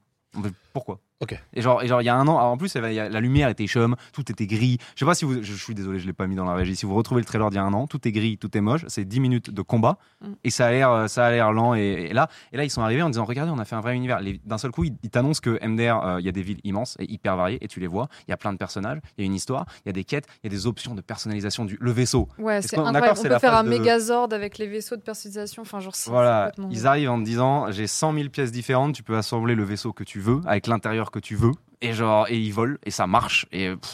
[0.73, 1.35] Pourquoi Ok.
[1.55, 3.49] Et genre, et genre, il y a un an, alors en plus, avait- la lumière
[3.49, 4.77] était chum, tout était gris.
[4.93, 6.53] Je sais pas si vous, je, je suis désolé, je l'ai pas mis dans la
[6.53, 6.75] régie.
[6.75, 8.61] Si vous retrouvez le trailer d'il y a un an, tout est gris, tout est
[8.61, 8.85] moche.
[8.87, 10.27] C'est 10 minutes de combat Mm.
[10.43, 11.73] et ça a l'air, euh, ça a l'air lent.
[11.73, 11.79] Et,
[12.09, 13.95] et là, et là, ils sont arrivés en disant, regardez, on a fait un vrai
[13.95, 14.19] univers.
[14.19, 16.59] Les- D'un seul coup, ils, ils t'annoncent que MDR, euh, il y a des villes
[16.63, 18.09] immenses et hyper variées et tu les vois.
[18.27, 20.03] Il y a plein de personnages, il y a une histoire, il y a des
[20.03, 22.29] quêtes, il y a des options de personnalisation du le vaisseau.
[22.37, 23.05] Ouais, Est-ce c'est qu'on- incroyable.
[23.07, 25.63] d'accord, On c'est peut faire un de- Megazord avec les vaisseaux de personnalisation.
[25.63, 29.01] Enfin, genre, c'est Voilà, ils arrivent en te disant j'ai 100 000 pièces différentes, tu
[29.01, 32.37] peux assembler le vaisseau que tu veux avec l'intérieur que tu veux et genre et
[32.37, 33.91] ils volent et ça marche et pff,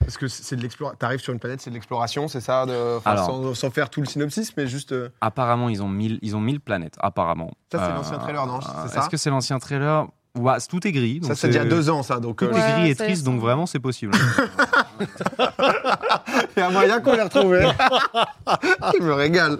[0.00, 0.96] Parce que c'est de l'exploration.
[0.98, 2.96] T'arrives sur une planète, c'est de l'exploration, c'est ça de...
[2.98, 3.26] enfin, Alors.
[3.26, 4.92] sans, sans faire tout le synopsis, mais juste.
[4.92, 6.96] euh, Apparemment, ils ont 1000 ils ont 1000 planètes.
[7.00, 7.52] Apparemment.
[7.70, 10.06] Ça, c'est Euh, l'ancien trailer, non Est-ce que c'est l'ancien trailer?
[10.34, 11.20] Ouais, tout est gris.
[11.22, 12.18] Ça, c'est déjà c'est- deux ans, ça.
[12.18, 14.12] Donc, Tout euh, Ouais, est gris et triste, donc vraiment, c'est possible.
[16.56, 17.54] il y a moyen qu'on les retrouve.
[18.98, 19.58] je me régale.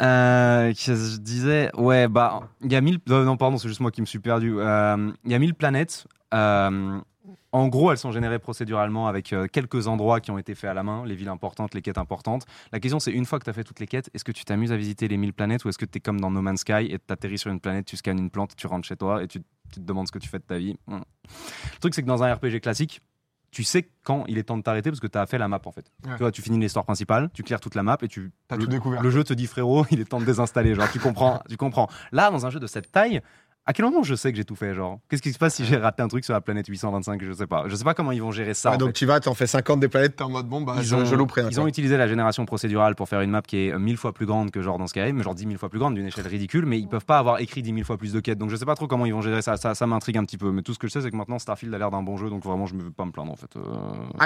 [0.00, 2.98] Euh, qu'est-ce que je disais, ouais, bah, il y a 1000.
[3.10, 4.56] euh, non, pardon, c'est juste moi qui me suis perdu.
[4.58, 6.06] Euh, Il y a 1000 planètes.
[6.34, 6.98] Euh,
[7.54, 10.74] en gros, elles sont générées procéduralement avec euh, quelques endroits qui ont été faits à
[10.74, 12.46] la main, les villes importantes, les quêtes importantes.
[12.72, 14.44] La question, c'est une fois que tu as fait toutes les quêtes, est-ce que tu
[14.44, 16.60] t'amuses à visiter les 1000 planètes ou est-ce que tu es comme dans No Man's
[16.60, 19.22] Sky et tu atterris sur une planète, tu scannes une plante, tu rentres chez toi
[19.22, 20.78] et tu, tu te demandes ce que tu fais de ta vie?
[20.86, 21.00] Hmm.
[21.74, 23.02] Le truc, c'est que dans un RPG classique,
[23.52, 25.60] tu sais quand il est temps de t'arrêter parce que tu as fait la map
[25.66, 25.84] en fait.
[26.04, 26.12] Ouais.
[26.14, 28.64] Tu vois, tu finis l'histoire principale, tu claires toute la map et tu T'as le-
[28.64, 29.02] tout découvert.
[29.02, 30.74] le jeu te dit frérot, il est temps de désinstaller.
[30.74, 31.88] Genre, tu comprends, tu comprends.
[32.10, 33.20] Là, dans un jeu de cette taille,
[33.64, 35.64] à quel moment je sais que j'ai tout fait Genre, qu'est-ce qui se passe si
[35.64, 37.64] j'ai raté un truc sur la planète 825 Je sais pas.
[37.68, 38.72] Je sais pas comment ils vont gérer ça.
[38.72, 38.92] En donc fait.
[38.94, 41.04] tu vas, t'en fais 50 des planètes, t'es en mode bon, bah, Ils je, ont,
[41.04, 41.64] je louperai ils quoi.
[41.64, 44.50] ont utilisé la génération procédurale pour faire une map qui est mille fois plus grande
[44.50, 46.88] que genre dans Skyrim, genre 10 000 fois plus grande d'une échelle ridicule, mais ils
[46.88, 48.38] peuvent pas avoir écrit 10 000 fois plus de quêtes.
[48.38, 49.56] Donc je sais pas trop comment ils vont gérer ça.
[49.56, 50.50] Ça, ça m'intrigue un petit peu.
[50.50, 52.30] Mais tout ce que je sais, c'est que maintenant Starfield a l'air d'un bon jeu,
[52.30, 53.54] donc vraiment je me veux pas me plaindre en fait.
[53.56, 53.60] Euh,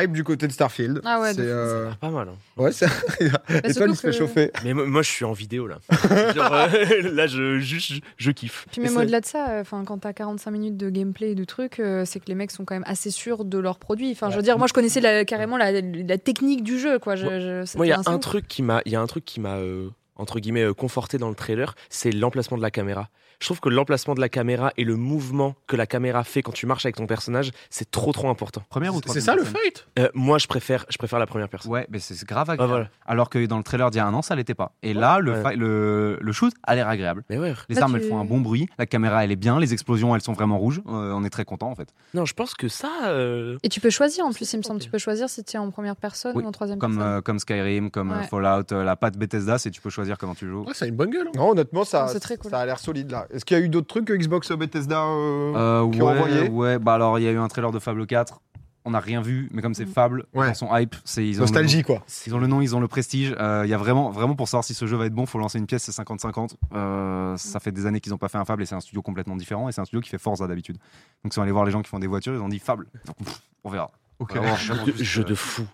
[0.03, 1.01] Hype du côté de Starfield.
[1.05, 2.29] Ah ouais, C'est, euh, Pas mal.
[2.31, 2.37] hein.
[2.57, 2.87] Ouais, c'est.
[3.21, 4.51] Et toi, surtout il se fait que- chauffer.
[4.65, 5.77] Mais moi, je suis en vidéo là.
[6.35, 8.67] Genre, euh, là, je, juste, je, je kiffe.
[8.73, 11.45] Puis même au-delà de ça, euh, enfin quand t'as 45 minutes de gameplay et de
[11.45, 14.11] trucs, euh, c'est que les mecs sont quand même assez sûrs de leurs produits.
[14.13, 17.17] Enfin, je veux dire, moi je connaissais la- carrément la, la technique du jeu, quoi.
[17.17, 19.07] Je, je- c'était Moi, il y a un truc qui m'a, il y a un
[19.07, 22.71] truc qui m'a euh, entre guillemets euh, conforté dans le trailer, c'est l'emplacement de la
[22.71, 23.09] caméra.
[23.41, 26.53] Je trouve que l'emplacement de la caméra et le mouvement que la caméra fait quand
[26.53, 28.63] tu marches avec ton personnage, c'est trop trop important.
[28.71, 29.87] Première ou C'est ça le fight?
[29.99, 31.71] Euh, moi, je préfère, je préfère la première personne.
[31.71, 32.71] Ouais, mais c'est grave Ah, agréable.
[32.73, 32.89] voilà.
[33.07, 34.73] Alors que dans le trailer d'il y a un an, ça l'était pas.
[34.83, 35.57] Et là, le, Ouais.
[35.57, 37.25] le, le shoot a l'air agréable.
[37.31, 37.55] Mais ouais.
[37.69, 38.69] Les Là, armes, tu- elles font un bon bruit.
[38.79, 39.61] La caméra, elle est bien.
[39.61, 40.81] Les explosions, elles sont vraiment rouges.
[40.87, 41.89] Euh, on est très content en fait.
[42.15, 42.91] Non, je pense que ça.
[43.09, 44.81] euh, Et tu peux choisir en plus, il me semble.
[44.81, 47.13] Tu peux choisir si tu es en première personne Oui, ou en troisième Comme, personne.
[47.19, 48.27] euh, comme Skyrim, comme Ouais.
[48.29, 50.65] Fallout, euh, la patte Bethesda, c'est tu peux choisir comment tu joues.
[50.65, 51.29] Ouais, ça a une bonne gueule.
[51.29, 51.33] hein.
[51.37, 52.51] Non, honnêtement, ça, Non, c'est très cool.
[52.51, 53.26] ça a l'air solide là.
[53.31, 56.43] Est-ce qu'il y a eu d'autres trucs que Xbox Bethesda euh, Euh, qui ont envoyé
[56.43, 58.41] ouais, ouais, bah alors il y a eu un trailer de Fable 4.
[58.89, 59.89] On n'a rien vu, mais comme c'est Mm.
[59.93, 60.51] Fable, Ouais.
[60.51, 60.95] ils sont hype.
[61.05, 62.05] C'est, ils ont Nostalgie quoi.
[62.05, 63.35] Le nom, ils ont le nom, ils ont le prestige.
[63.41, 65.39] Euh, Il y a vraiment, vraiment pour savoir si ce jeu va être bon, faut
[65.41, 66.55] lancer une pièce, c'est 50-50.
[66.73, 69.03] Euh, ça fait des années qu'ils n'ont pas fait un Fable et c'est un studio
[69.03, 70.77] complètement différent et c'est un studio qui fait Forza d'habitude.
[71.25, 72.87] Donc ils sont allés voir les gens qui font des voitures, ils ont dit Fable.
[73.07, 73.91] Donc, pff, on verra.
[74.21, 74.37] Ok.
[74.37, 75.67] Vraiment, jeu, euh, de fou.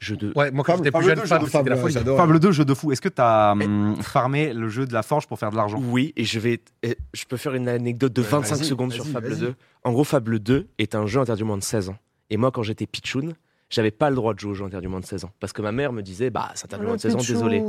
[0.00, 0.32] Jeu de.
[0.34, 1.92] Ouais, moi quand Fable- j'étais plus Fable jeune, 2, jeu Fable, c'était la folie.
[1.92, 2.16] j'adore.
[2.16, 2.90] Fable 2, jeu de fou.
[2.90, 3.54] Est-ce que tu as
[4.00, 5.78] farmé le jeu de la forge pour faire de l'argent?
[5.90, 8.92] Oui, et je vais, et je peux faire une anecdote de Ouais, 25 vas-y, secondes
[8.92, 9.40] sur Fable vas-y.
[9.40, 9.54] 2.
[9.84, 11.96] En gros, Fable 2 est un jeu interdit aux moins de 16 ans.
[12.30, 13.34] Et moi, quand j'étais pitchoun,
[13.70, 15.30] j'avais pas le droit de jouer au jeu interdit aux moins de 16 ans.
[15.40, 17.64] Parce que ma mère me disait, bah, c'est interdit aux moins de 16 ans, désolé.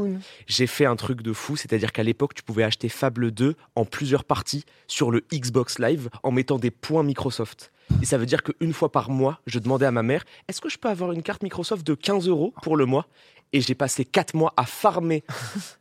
[0.47, 3.85] J'ai fait un truc de fou, c'est-à-dire qu'à l'époque, tu pouvais acheter Fable 2 en
[3.85, 7.71] plusieurs parties sur le Xbox Live en mettant des points Microsoft.
[8.01, 10.69] Et ça veut dire qu'une fois par mois, je demandais à ma mère est-ce que
[10.69, 13.07] je peux avoir une carte Microsoft de 15 euros pour le mois?
[13.53, 15.23] Et j'ai passé 4 mois à farmer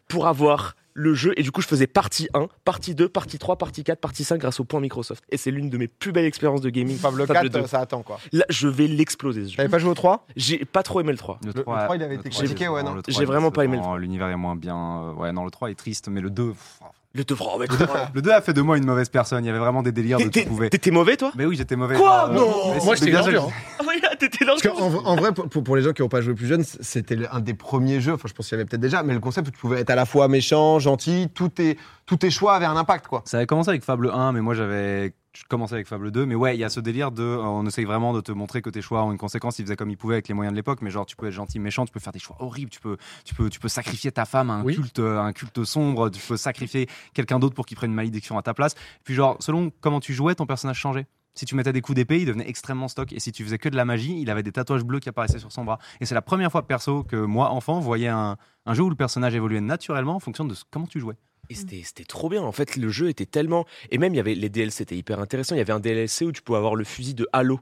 [0.09, 1.33] pour avoir le jeu.
[1.37, 4.38] Et du coup, je faisais partie 1, partie 2, partie 3, partie 4, partie 5
[4.38, 5.24] grâce aux points Microsoft.
[5.31, 6.96] Et c'est l'une de mes plus belles expériences de gaming.
[6.96, 7.66] Fable Fable 4, 2.
[7.66, 8.18] ça attend quoi.
[8.33, 9.57] Là, je vais l'exploser ce jeu.
[9.57, 11.38] T'avais pas joué au 3 J'ai pas trop aimé le 3.
[11.44, 13.83] Le- le 3, il avait été critiqué, ouais, non 3, J'ai vraiment pas aimé le
[13.83, 14.76] décevant, L'univers est moins bien.
[14.76, 16.50] euh, Ouais, non, le 3 est triste, mais le 2.
[16.50, 16.81] pff,
[17.14, 17.66] Le 2, oh, mais
[18.14, 19.44] Le 2 a fait de moi une mauvaise personne.
[19.44, 20.70] Il y avait vraiment des délires de tu pouvais.
[20.70, 21.33] T'étais mauvais, toi?
[21.37, 21.96] Mais oui, j'étais mauvais.
[21.96, 22.29] Quoi?
[22.31, 23.50] Euh, Non Moi, j'étais bien sûr, grandeur.
[23.79, 26.09] Ah oui, t'étais dans le Parce qu'en en vrai, pour, pour les gens qui n'ont
[26.09, 28.68] pas joué plus jeune, c'était un des premiers jeux, enfin je pense qu'il y avait
[28.68, 31.48] peut-être déjà, mais le concept où tu pouvais être à la fois méchant, gentil, tous
[31.48, 33.22] tes, tous tes choix avaient un impact quoi.
[33.24, 35.14] Ça avait commencé avec Fable 1, mais moi j'avais
[35.48, 36.26] commencé avec Fable 2.
[36.26, 37.22] Mais ouais, il y a ce délire de.
[37.22, 39.59] On essaye vraiment de te montrer que tes choix ont une conséquence.
[39.61, 41.33] Ils faisaient comme ils pouvaient avec les moyens de l'époque, mais genre tu peux être
[41.33, 44.11] gentil, méchant, tu peux faire des choix horribles, tu peux, tu peux, tu peux sacrifier
[44.11, 44.74] ta femme à un, Oui.
[44.74, 48.37] culte, à un culte sombre, tu peux sacrifier quelqu'un d'autre pour qu'il prenne une malédiction
[48.38, 48.74] à ta place.
[49.04, 51.06] Puis genre, selon comment tu jouais, ton personnage changeait.
[51.35, 53.12] Si tu mettais des coups d'épée, il devenait extrêmement stock.
[53.12, 55.38] Et si tu faisais que de la magie, il avait des tatouages bleus qui apparaissaient
[55.38, 55.79] sur son bras.
[56.01, 58.37] Et c'est la première fois perso que moi, enfant, voyais un,
[58.73, 61.16] jeu où le personnage évoluait naturellement en fonction de comment tu jouais.
[61.49, 62.43] Et c'était c'était trop bien.
[62.43, 63.64] En fait, le jeu était tellement.
[63.90, 65.55] Et même, il y avait les DLC, c'était hyper intéressant.
[65.55, 67.61] Il y avait un DLC où tu pouvais avoir le fusil de Halo.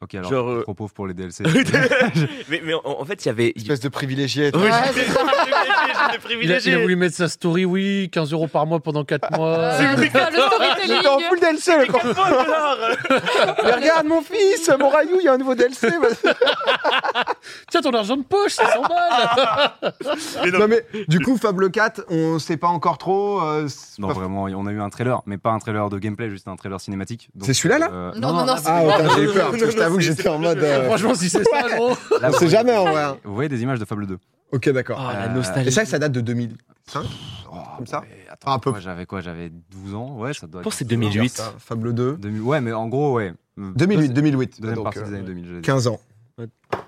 [0.00, 1.42] Ok, alors Genre, euh, trop pauvre pour les DLC.
[2.48, 3.52] mais mais en, en fait, il y avait.
[3.56, 4.52] Espèce de privilégié.
[4.54, 6.72] Oui, Ouais, j'étais- j'étais Il a, privilégié.
[6.72, 9.72] il a voulu mettre sa story, oui, 15 euros par mois pendant 4 mois.
[9.76, 11.28] C'est ça, le J'étais en storytelling.
[11.28, 11.98] full DLC le con.
[13.64, 15.88] Mais regarde mon fils, mon Rayou, il y a un nouveau DLC.
[17.70, 20.52] Tiens, ton argent de poche, c'est 100 balles.
[20.58, 23.42] non mais du coup Fable 4, on sait pas encore trop.
[23.42, 26.30] euh, Non, pas- vraiment, on a eu un trailer, mais pas un trailer de gameplay,
[26.30, 27.30] juste un trailer cinématique.
[27.34, 29.50] Donc, C'est celui-là, là euh, Non, non, non, Ah c'est- putain, j'ai eu peur.
[29.88, 30.58] Parce que j'étais en mode.
[30.58, 31.88] euh, Franchement, si c'est ça, gros.
[31.90, 33.02] là, on vous sait voyez- jamais en vrai.
[33.02, 33.16] hein.
[33.24, 34.18] Vous voyez des images de Fable 2.
[34.52, 34.98] Ok d'accord.
[35.02, 35.68] Oh, la Euh, nostalgie.
[35.68, 37.04] Et ça, ça date de 2005.
[37.52, 38.72] Oh, Comme ça attends, Ah, un peu.
[38.80, 41.28] J'avais quoi J'avais 12 ans Ouais, ça doit Je pense que c'est être- 2008.
[41.36, 42.16] Ça, Fable 2.
[42.16, 43.32] 2000 Ouais, mais en gros, ouais.
[43.58, 44.60] Euh, 2008, 2008.
[44.60, 45.44] Deuxième donc, partie euh, des années 2000.
[45.46, 45.66] je l'ai dit.
[45.66, 46.00] 15 ans.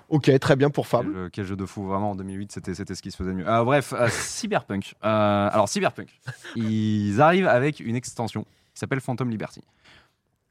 [0.09, 1.03] Ok, très bien pour Fab.
[1.05, 3.31] Quel, jeu- quel jeu de fou, vraiment, en 2008, c'était c'était ce qui se faisait
[3.31, 3.47] de mieux.
[3.49, 4.93] Euh, bref, euh, Cyberpunk.
[5.05, 6.09] Euh, alors, Cyberpunk,
[6.55, 9.61] ils arrivent avec une extension qui s'appelle Phantom Liberty.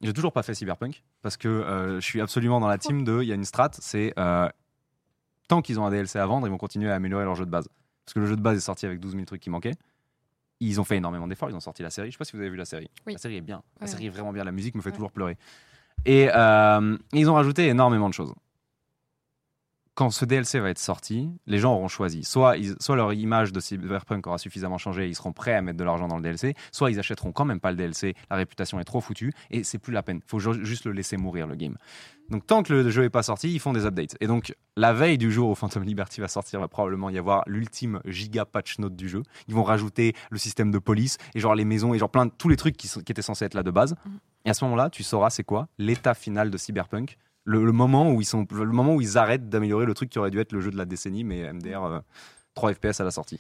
[0.01, 3.21] J'ai toujours pas fait Cyberpunk parce que euh, je suis absolument dans la team de.
[3.23, 4.49] Il y a une strat, c'est euh,
[5.49, 7.51] tant qu'ils ont un DLC à vendre, ils vont continuer à améliorer leur jeu de
[7.51, 7.69] base.
[8.07, 9.75] Parce que le jeu de base est sorti avec 12 000 trucs qui manquaient.
[10.61, 12.09] Ils ont fait énormément d'efforts, ils ont sorti la série.
[12.09, 12.91] Je sais pas si vous avez vu la série.
[13.07, 13.13] Oui.
[13.15, 13.63] La série est bien.
[13.81, 14.45] La série est vraiment bien.
[14.45, 14.95] La musique me fait Ouais.
[14.97, 15.37] toujours pleurer.
[16.07, 18.33] Et euh, ils ont rajouté énormément de choses
[19.95, 22.25] quand ce DLC va être sorti, les gens auront choisi.
[22.25, 25.77] Soit, ils- soit leur image de Cyberpunk aura suffisamment changé, ils seront prêts à mettre
[25.79, 28.81] de l'argent dans le DLC, soit ils achèteront quand même pas le DLC, la réputation
[28.81, 30.21] est trop foutue et c'est plus la peine.
[30.25, 31.77] Il faut ju- juste le laisser mourir le game.
[32.31, 34.17] Donc tant que le jeu est pas sorti, ils font des updates.
[34.21, 37.43] Et donc la veille du jour où Phantom Liberty va sortir, va probablement y avoir
[37.47, 39.23] l'ultime giga patch note du jeu.
[39.49, 42.33] Ils vont rajouter le système de police et genre les maisons et genre plein de
[42.39, 43.97] tous les trucs qui, sont- qui étaient censés être là de base.
[44.45, 48.11] Et à ce moment-là, tu sauras c'est quoi l'état final de Cyberpunk le, le moment
[48.13, 50.53] où ils sont le moment où ils arrêtent d'améliorer le truc qui aurait dû être
[50.53, 51.99] le jeu de la décennie mais MDR euh,
[52.55, 53.39] 3 FPS à la sortie.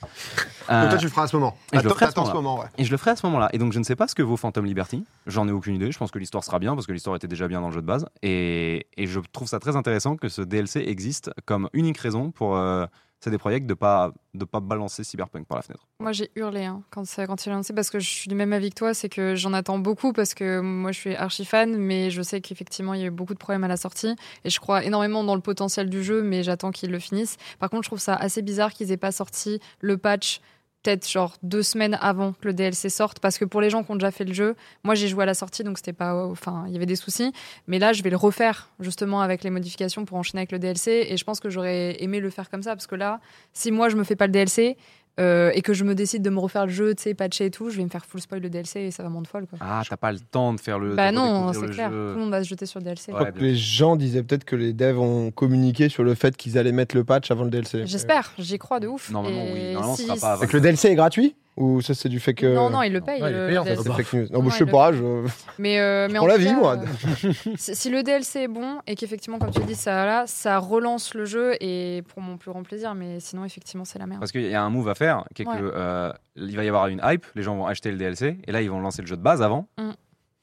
[0.70, 1.56] Euh, Donc toi, tu le feras à ce moment.
[1.72, 2.34] et je le ferai à ce moment-là.
[2.34, 2.66] moment, ouais.
[2.78, 3.48] et je le ferai à ce moment-là.
[3.52, 5.04] Et donc je ne sais pas ce que vaut Phantom Liberty.
[5.26, 5.90] J'en ai aucune idée.
[5.90, 7.80] Je pense que l'histoire sera bien parce que l'histoire était déjà bien dans le jeu
[7.82, 8.06] de base.
[8.22, 12.56] Et, et je trouve ça très intéressant que ce DLC existe comme unique raison pour
[12.56, 12.86] euh,
[13.22, 15.87] CD Projekt de pas de pas balancer Cyberpunk par la fenêtre.
[16.00, 18.35] Moi, j'ai hurlé hein, quand, ça, quand il a lancé parce que je suis du
[18.35, 18.94] même avis que toi.
[18.94, 22.40] C'est que j'en attends beaucoup parce que moi, je suis archi fan, mais je sais
[22.40, 24.14] qu'effectivement, il y a eu beaucoup de problèmes à la sortie.
[24.44, 27.37] Et je crois énormément dans le potentiel du jeu, mais j'attends qu'ils le finissent.
[27.59, 30.40] Par contre, je trouve ça assez bizarre qu'ils aient pas sorti le patch
[30.82, 33.90] peut-être genre deux semaines avant que le DLC sorte parce que pour les gens qui
[33.90, 36.64] ont déjà fait le jeu moi j'ai joué à la sortie donc c'était pas enfin
[36.66, 37.32] il y avait des soucis.
[37.66, 41.06] Mais là je vais le refaire justement avec les modifications pour enchaîner avec le DLC
[41.08, 43.20] et je pense que j'aurais aimé le faire comme ça parce que là
[43.52, 44.76] si moi je me fais pas le DLC
[45.18, 47.51] euh, et que je me décide de me refaire le jeu, tu sais, patcher et
[47.51, 49.46] tout, je vais me faire full spoil le DLC et ça va me rendre folle.
[49.46, 49.59] Quoi.
[49.61, 50.94] Ah, t'as pas le temps de faire le.
[50.94, 51.90] bah non, c'est clair.
[51.90, 52.11] jeu.
[52.12, 53.12] Tout le monde va se jeter sur le DLC.
[53.12, 53.18] Ouais.
[53.18, 56.37] Je crois que les gens disaient peut-être que les devs ont communiqué sur le fait
[56.37, 57.83] qu'ils allaient mettre le patch avant le DLC.
[57.87, 59.11] J'espère, j'y crois de ouf.
[59.11, 59.73] Normalement, Et oui.
[59.73, 60.40] Normalement, ce si- sera pas avant.
[60.42, 61.35] C'est que le DLC est gratuit?
[61.61, 62.46] Ou ça, c'est du fait que.
[62.46, 63.23] Non, non, il le paye.
[63.23, 63.83] Ouais, il est le payant, DLC.
[63.85, 64.27] C'est fake news.
[64.31, 64.92] Non, non, mais je sais il le pas.
[64.92, 65.29] Je...
[65.59, 66.77] Mais, euh, mais prends en la tout vie, cas, moi.
[66.79, 70.59] euh, si, si le DLC est bon et qu'effectivement, comme tu dis, ça, là, ça
[70.59, 74.20] relance le jeu et pour mon plus grand plaisir, mais sinon, effectivement, c'est la merde.
[74.20, 75.59] Parce qu'il y a un move à faire, qui est Ouais.
[75.59, 78.53] que euh, il va y avoir une hype, les gens vont acheter le DLC, et
[78.53, 79.90] là ils vont lancer le jeu de base avant, Mm.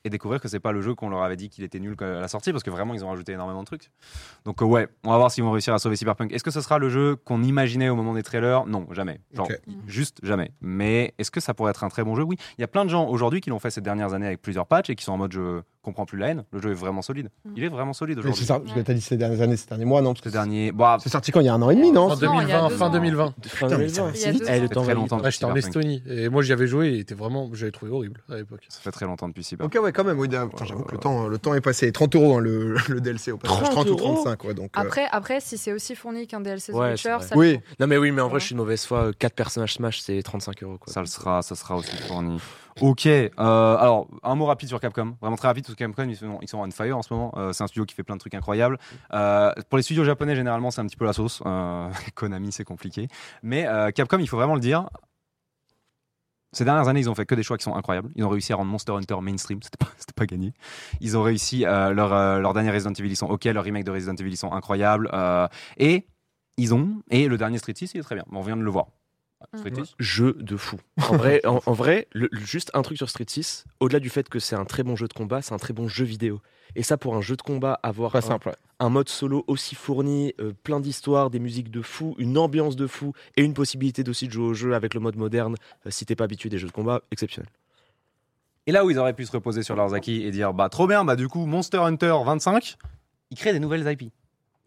[0.07, 2.05] Et découvrir que c'est pas le jeu qu'on leur avait dit qu'il était nul à
[2.05, 3.91] la sortie, parce que vraiment ils ont rajouté énormément de trucs.
[4.45, 6.31] Donc euh, ouais, on va voir s'ils vont réussir à sauver Cyberpunk.
[6.33, 8.65] Est-ce que ce sera le jeu qu'on imaginait au moment des trailers?
[8.65, 9.19] Non, jamais.
[9.33, 9.59] Genre, Ok.
[9.85, 10.51] juste jamais.
[10.61, 12.23] Mais est-ce que ça pourrait être un très bon jeu?
[12.23, 12.37] Oui.
[12.57, 14.65] Il y a plein de gens aujourd'hui qui l'ont fait ces dernières années avec plusieurs
[14.65, 16.43] patchs et qui sont en mode je comprends plus la haine.
[16.51, 17.29] Le jeu est vraiment solide.
[17.45, 17.49] Mm.
[17.55, 18.41] Il est vraiment solide Mais aujourd'hui.
[18.41, 20.29] c'est ça, parce que t'as dit ces dernières années, ces derniers mois, non parce que
[20.29, 20.71] Ces derniers.
[20.71, 22.21] Bah, C'est sorti quand il y a un an et demi, non En Non, il
[22.49, 22.89] y a 2020, deux fin ans.
[22.89, 23.25] 2020.
[23.47, 24.11] Fin Putain, mais 2020.
[24.13, 24.61] Il y a deux Eh, ans.
[24.61, 25.11] le temps très va vite.
[25.11, 25.23] longtemps.
[25.23, 25.55] Ouais, j'étais en.
[25.55, 28.65] Estonie et moi j'y avais joué et était vraiment, j'avais trouvé horrible à l'époque.
[28.69, 29.75] ça fait très longtemps depuis Cyberpunk.
[29.75, 30.19] Ok, ouais, quand même.
[30.19, 31.91] Oui, putain, J'avoue que le temps, le temps est passé.
[31.91, 33.59] 30 euros hein, le, le DLC au passage.
[33.61, 34.53] 30 30 ou euros 35, ouais.
[34.53, 37.59] Donc, euh, Après, après, si c'est aussi fourni qu'un DLC The Ouais, Witcher, ça Oui.
[37.79, 39.11] Non, mais oui, mais en vrai, je suis une mauvaise foi.
[39.17, 40.77] 4 personnages Smash, c'est 35 euros.
[40.79, 40.93] Quoi.
[40.93, 42.39] Ça le sera, ça sera aussi fourni.
[42.81, 46.15] Ok, euh, alors un mot rapide sur Capcom, vraiment très rapide parce que Capcom ils
[46.15, 47.33] sont, ils sont on fire en ce moment.
[47.37, 48.77] Euh, c'est un studio qui fait plein de trucs incroyables.
[49.13, 51.41] Euh, pour les studios japonais généralement c'est un petit peu la sauce.
[51.45, 53.07] Euh, Konami c'est compliqué,
[53.43, 54.87] mais euh, Capcom il faut vraiment le dire.
[56.53, 58.09] Ces dernières années, ils ont fait que des choix qui sont incroyables.
[58.15, 60.53] Ils ont réussi à rendre Monster Hunter mainstream, c'était pas, pas gagné.
[61.01, 63.83] Ils ont réussi euh, leur, euh, leur dernier Resident Evil, ils sont ok, leur remake
[63.83, 65.09] de Resident Evil, ils sont incroyables.
[65.13, 66.07] Euh, et
[66.57, 68.25] ils ont, et le dernier Street 6, il est très bien.
[68.31, 68.87] On vient de le voir.
[69.55, 69.73] Street.
[69.75, 70.77] 6, Jeu de fou.
[71.09, 74.09] En vrai, en, en vrai le- le- juste un truc sur Street 6, au-delà du
[74.09, 76.41] fait que c'est un très bon jeu de combat, c'est un très bon jeu vidéo.
[76.75, 78.49] Et ça, pour un jeu de combat, avoir pas un, simple.
[78.49, 78.55] ouais.
[78.79, 82.87] un mode solo aussi fourni, euh, plein d'histoires, des musiques de fou, une ambiance de
[82.87, 86.05] fou, et une possibilité aussi de jouer au jeu avec le mode moderne, euh, si
[86.05, 87.49] t'es pas habitué des jeux de combat, exceptionnel.
[88.65, 90.87] Et là où ils auraient pu se reposer sur leurs acquis et dire bah trop
[90.87, 92.75] bien, bah du coup Monster Hunter 25,
[93.31, 94.11] ils créent des nouvelles IP.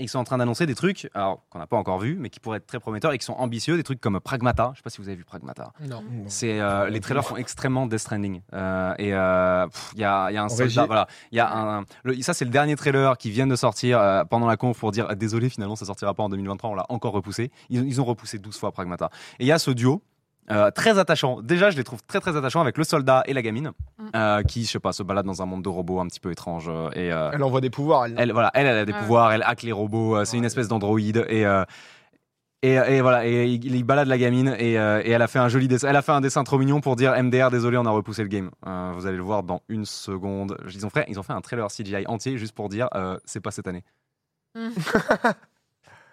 [0.00, 2.30] Et ils sont en train d'annoncer des trucs, alors qu'on n'a pas encore vu, mais
[2.30, 4.70] qui pourraient être très prometteurs et qui sont ambitieux, des trucs comme Pragmata.
[4.72, 5.72] Je sais pas si vous avez vu Pragmata.
[5.86, 6.02] Non.
[6.26, 8.40] C'est euh, les trailers sont extrêmement Death Stranding.
[8.54, 10.80] Euh, et euh, il y, a, il y a un soldat, régie.
[10.86, 14.00] voilà, il y a un, le- ça c'est le dernier trailer qui vient de sortir
[14.00, 16.74] euh, pendant la conf pour dire ah, désolé finalement ça sortira pas en 2023, on
[16.74, 17.50] l'a encore repoussé.
[17.68, 19.10] Ils, ils ont repoussé 12 fois Pragmata.
[19.38, 20.02] Et il y a ce duo.
[20.50, 21.40] Euh, très attachant.
[21.42, 24.08] Déjà, je les trouve très très attachants avec le soldat et la gamine, Mm.
[24.16, 26.30] euh, qui, je sais pas, se baladent dans un monde de robots un petit peu
[26.30, 26.66] étrange.
[26.68, 28.06] euh, et euh, Elle envoie des pouvoirs.
[28.06, 28.14] Elle.
[28.18, 28.98] elle, voilà, elle, elle a des ouais.
[28.98, 31.64] pouvoirs, elle hack les robots, euh, c'est une espèce d'androïde et, euh,
[32.62, 35.38] et, et voilà, et il, il balade la gamine et, euh, et elle a fait
[35.38, 37.86] un joli dessin, elle a fait un dessin trop mignon pour dire MDR, désolé, on
[37.86, 38.50] a repoussé le game.
[38.66, 40.58] Euh, vous allez le voir dans une seconde.
[40.74, 43.40] Ils ont fait, ils ont fait un trailer CGI entier juste pour dire euh, c'est
[43.40, 43.82] pas cette année.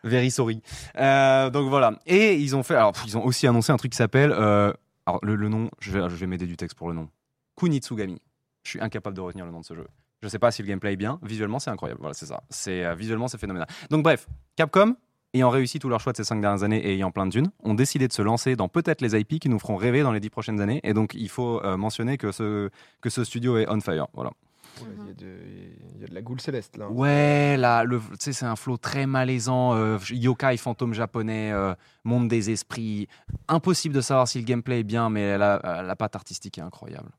[0.04, 0.62] Very sorry.
[0.98, 2.00] Euh, donc voilà.
[2.06, 4.72] Et ils ont fait, alors pff, ils ont aussi annoncé un truc qui s'appelle, euh,
[5.06, 7.10] alors le, le nom, je vais, je vais m'aider du texte pour le nom.
[7.56, 8.22] Kunitsugami.
[8.64, 9.88] Je suis incapable de retenir le nom de ce jeu.
[10.22, 11.20] Je sais pas si le gameplay est bien.
[11.24, 12.00] Visuellement, c'est incroyable.
[12.02, 12.42] Voilà, c'est ça.
[12.50, 13.68] C'est euh, visuellement, c'est phénoménal.
[13.90, 14.96] Donc bref, Capcom,
[15.34, 17.52] ayant réussi tous leurs choix de ces cinq dernières années et ayant plein de thunes,
[17.64, 20.20] ont décidé de se lancer dans peut-être les IP qui nous feront rêver dans les
[20.20, 20.80] dix prochaines années.
[20.84, 22.70] Et donc, il faut euh, mentionner que ce
[23.02, 24.08] que ce studio est on fire.
[24.14, 24.32] Voilà.
[24.82, 25.40] Ouais, Il y, a de-
[25.86, 26.90] il y a de la goule céleste là.
[26.90, 31.74] Ouais, là, le, tu sais, c'est un flow très malaisant, euh, yokai, fantôme japonais, euh,
[32.04, 33.08] monde des esprits.
[33.48, 37.10] Impossible de savoir si le gameplay est bien, mais la, la patte artistique est incroyable.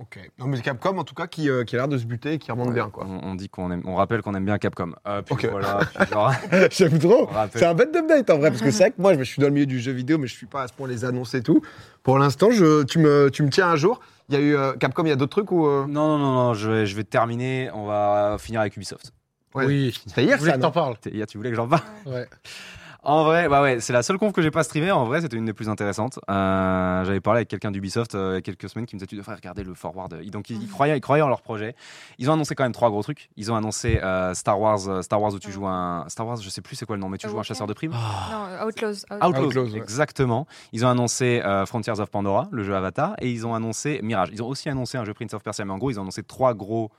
[0.00, 0.20] Ok.
[0.38, 2.38] Non mais Capcom en tout cas qui, euh, qui a l'air de se buter et
[2.38, 3.04] qui remonte bien quoi.
[3.04, 4.92] On, on dit qu'on aime, on rappelle qu'on aime bien Capcom.
[5.08, 5.46] Euh, puis Ok.
[5.50, 5.80] voilà,
[6.12, 6.32] genre,
[6.70, 7.28] J'aime trop.
[7.52, 9.40] C'est un bête d'update en vrai, parce que c'est vrai que moi je me suis
[9.40, 11.34] dans le milieu du jeu vidéo, mais je suis pas à ce point les annonces
[11.34, 11.62] et tout.
[12.04, 13.98] Pour l'instant, je, tu, me, tu me tiens un jour.
[14.28, 15.66] Il y a eu euh, Capcom, il y a d'autres trucs ou.
[15.66, 17.70] euh, Non, non, non, non, je vais, je vais terminer.
[17.72, 19.12] On va finir avec Ubisoft.
[19.54, 19.64] Ouais.
[19.64, 19.98] Oui.
[20.06, 20.98] C'était hier Je voulais ça, que t'en parles.
[20.98, 22.26] T'es- Tu voulais que j'en parle Ouais.
[23.08, 24.90] En vrai, bah ouais, c'est la seule conf que j'ai pas streamée.
[24.90, 26.18] En vrai, c'était une des plus intéressantes.
[26.30, 29.06] Euh, J'avais parlé avec quelqu'un d'Ubisoft euh, il y a quelques semaines qui me disait
[29.06, 30.18] Tu devrais regarder le forward.
[30.22, 31.74] Ils- Donc, ils, ils croyaient, ils croyaient en leur projet.
[32.18, 33.30] Ils ont annoncé quand même trois gros trucs.
[33.36, 36.04] Ils ont annoncé euh, Star Wars, Star Wars où tu joues un.
[36.08, 37.72] Star Wars, je sais plus c'est quoi le nom, mais tu joues un chasseur de
[37.72, 37.92] primes.
[37.92, 38.90] Non, Outlaws.
[39.10, 39.78] Out- Outlaws, Outlaws, ouais.
[39.78, 40.46] exactement.
[40.72, 44.28] Ils ont annoncé euh, Frontiers of Pandora, le jeu Avatar, et ils ont annoncé Mirage.
[44.32, 46.22] Ils ont aussi annoncé un jeu Prince of Persia, mais en gros, ils ont annoncé
[46.22, 46.90] trois gros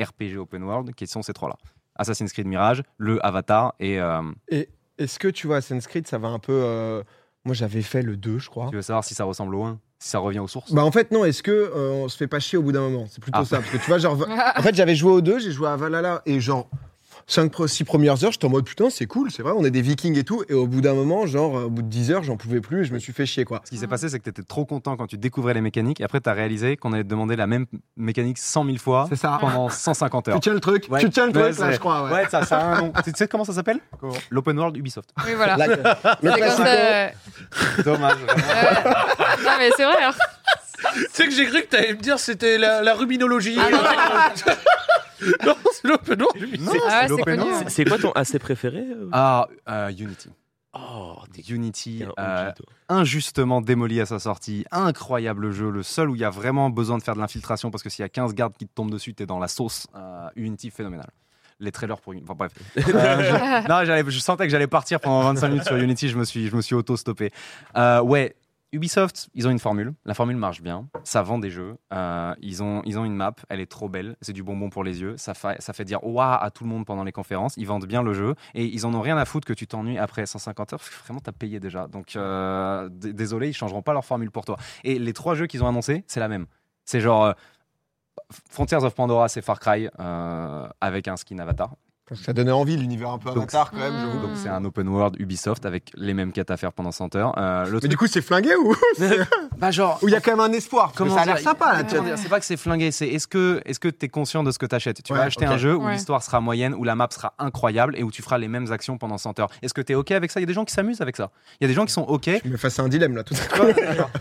[0.00, 1.56] RPG open world qui sont ces trois-là
[1.96, 3.98] Assassin's Creed Mirage, le Avatar et.
[4.00, 4.22] euh,
[4.98, 6.52] Est-ce que tu vois, Assassin's Creed, ça va un peu.
[6.52, 7.02] euh,
[7.44, 8.68] Moi j'avais fait le 2, je crois.
[8.70, 10.72] tu veux savoir si ça ressemble au 1 Si ça revient aux sources?
[10.72, 12.80] Bah en fait, non, est-ce que euh, on se fait pas chier au bout d'un
[12.88, 13.06] moment?
[13.10, 13.44] C'est plutôt Ah.
[13.44, 13.58] ça.
[13.58, 14.18] Parce que tu vois, genre.
[14.56, 16.68] En fait, j'avais joué au 2, j'ai joué à Valhalla et genre.
[17.30, 19.82] 5 6 premières heures, j'étais en mode putain, c'est cool, c'est vrai, on est des
[19.82, 20.44] vikings et tout.
[20.48, 22.84] Et au bout d'un moment, genre, au bout de 10 heures, j'en pouvais plus et
[22.84, 23.60] je me suis fait chier quoi.
[23.64, 23.90] Ce qui s'est Mhm.
[23.90, 26.28] passé, c'est que tu étais trop content quand tu découvrais les mécaniques, et après, tu
[26.30, 27.66] as réalisé qu'on allait te demander la même
[27.98, 29.36] mécanique 100 000 fois C'est ça.
[29.42, 30.34] pendant 150 heures.
[30.36, 31.00] Tu tiens le truc, Ouais.
[31.00, 32.04] tu tiens le Ouais, truc là, je crois.
[32.04, 32.12] Ouais.
[32.12, 32.92] Ouais, ça, ça a un nom.
[33.04, 33.80] tu sais comment ça s'appelle?
[34.30, 35.10] L'open world Ubisoft.
[35.26, 35.56] Oui, voilà.
[35.58, 37.08] Là, le euh,
[37.84, 38.16] Dommage.
[38.22, 38.90] euh,
[39.44, 40.02] non, mais c'est vrai.
[40.02, 40.12] hein.
[40.94, 43.58] Tu sais que j'ai cru que t'allais me dire c'était la, la ruminologie.
[43.60, 44.32] Ah,
[45.46, 46.60] non, c'est l'open world.
[46.60, 47.68] Non, C'est- Ah c'est l'open world.
[47.68, 50.30] C'est quoi ton AC préféré euh Ah, euh, Unity.
[50.74, 52.52] Oh, t'es Unity, euh,
[52.88, 54.64] injustement démoli à sa sortie.
[54.70, 57.82] Incroyable jeu, le seul où il y a vraiment besoin de faire de l'infiltration parce
[57.82, 59.86] que s'il y a 15 gardes qui te tombent dessus, t'es dans la sauce.
[59.96, 61.08] Euh, Unity phénoménal.
[61.60, 62.22] Les trailers pour une.
[62.22, 62.52] Enfin bref.
[62.76, 63.68] Euh, je...
[63.68, 66.48] non, j'allais- je sentais que j'allais partir pendant 25 minutes sur Unity, je me suis,
[66.48, 67.30] je me suis auto-stoppé.
[67.76, 68.36] Euh, ouais.
[68.72, 69.94] Ubisoft, ils ont une formule.
[70.04, 70.88] La formule marche bien.
[71.02, 71.76] Ça vend des jeux.
[71.92, 73.34] Euh, ils, ont, ils ont une map.
[73.48, 74.16] Elle est trop belle.
[74.20, 75.16] C'est du bonbon pour les yeux.
[75.16, 77.54] Ça fait, ça fait dire waouh à tout le monde pendant les conférences.
[77.56, 78.34] Ils vendent bien le jeu.
[78.54, 80.78] Et ils en ont rien à foutre que tu t'ennuies après 150 heures.
[80.80, 81.86] Parce que vraiment, t'as payé déjà.
[81.88, 84.58] Donc, euh, désolé, ils changeront pas leur formule pour toi.
[84.84, 86.46] Et les trois jeux qu'ils ont annoncés, c'est la même.
[86.84, 87.24] C'est genre.
[87.24, 87.32] euh,
[88.50, 89.88] Frontiers of Pandora, c'est Far Cry
[90.82, 91.74] avec un skin avatar.
[92.14, 94.00] Ça donnait envie l'univers un peu Donc, avatar quand même, Mm.
[94.00, 94.26] j'avoue.
[94.26, 97.34] Donc c'est un open world Ubisoft avec les mêmes quêtes à faire pendant 100 heures.
[97.38, 98.74] Euh, Mais truc- du coup, c'est flingué ou
[99.58, 101.26] bah genre, ou il y a quand même un espoir parce que Comment ça a
[101.26, 102.16] l'air sympa là.
[102.16, 104.66] C'est pas que c'est flingué, c'est est-ce que est-ce que t'es conscient de ce que
[104.66, 105.02] t'achètes?
[105.02, 105.92] Tu Ouais, vas acheter un jeu où Ouais.
[105.92, 108.98] l'histoire sera moyenne, où la map sera incroyable et où tu feras les mêmes actions
[108.98, 109.50] pendant 100 heures.
[109.62, 110.40] Est-ce que t'es ok avec ça?
[110.40, 111.30] Il y a des gens qui s'amusent avec ça.
[111.60, 112.30] Il y a des gens qui sont ok.
[112.44, 113.66] Je me face à un dilemme là tout à coup.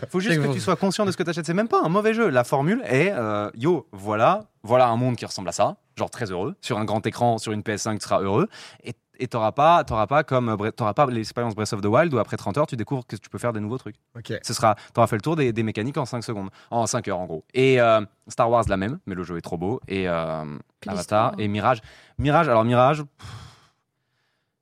[0.09, 1.45] Faut juste que tu sois conscient de ce que t'achètes.
[1.45, 2.29] C'est même pas un mauvais jeu.
[2.29, 6.31] La formule est euh, yo, voilà, voilà un monde qui ressemble à ça, genre très
[6.31, 8.47] heureux sur un grand écran, sur une PS5, tu seras heureux
[8.83, 12.13] et et t'auras pas, t'auras pas comme Bre- t'auras pas l'expérience Breath of the Wild
[12.13, 13.95] où après 30 heures tu découvres que tu peux faire des nouveaux trucs.
[14.15, 14.31] Ok.
[14.43, 17.17] Ce sera, t'auras fait le tour des, des mécaniques en 5 secondes, en 5 heures
[17.17, 17.43] en gros.
[17.55, 19.81] Et euh, Star Wars la même, mais le jeu est trop beau.
[19.87, 20.45] Et euh,
[20.85, 21.81] Avatar et Mirage.
[22.19, 23.01] Mirage, alors Mirage.
[23.01, 23.27] pff,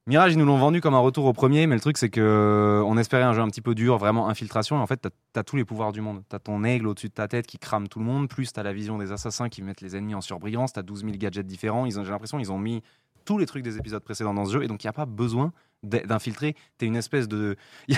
[0.08, 2.22] Mirage, ils nous l'ont vendu comme un retour au premier, mais le truc c'est que
[2.22, 4.78] euh, on espérait un jeu un petit peu dur, vraiment infiltration.
[4.78, 6.22] Et en fait, t'as as tous les pouvoirs du monde.
[6.30, 8.72] T'as ton aigle au-dessus de ta tête qui crame tout le monde, plus t'as la
[8.72, 10.74] vision des assassins qui mettent les ennemis en surbrillance.
[10.74, 11.90] T'as 12 000 gadgets différents.
[11.90, 12.84] J'ai l'impression qu'ils ont mis
[13.26, 15.08] tous les trucs des épisodes précédents dans ce jeu, et donc il n'y a pas
[15.08, 15.52] besoin
[15.86, 16.56] d'in- d'infiltrer.
[16.78, 17.56] T'es une espèce de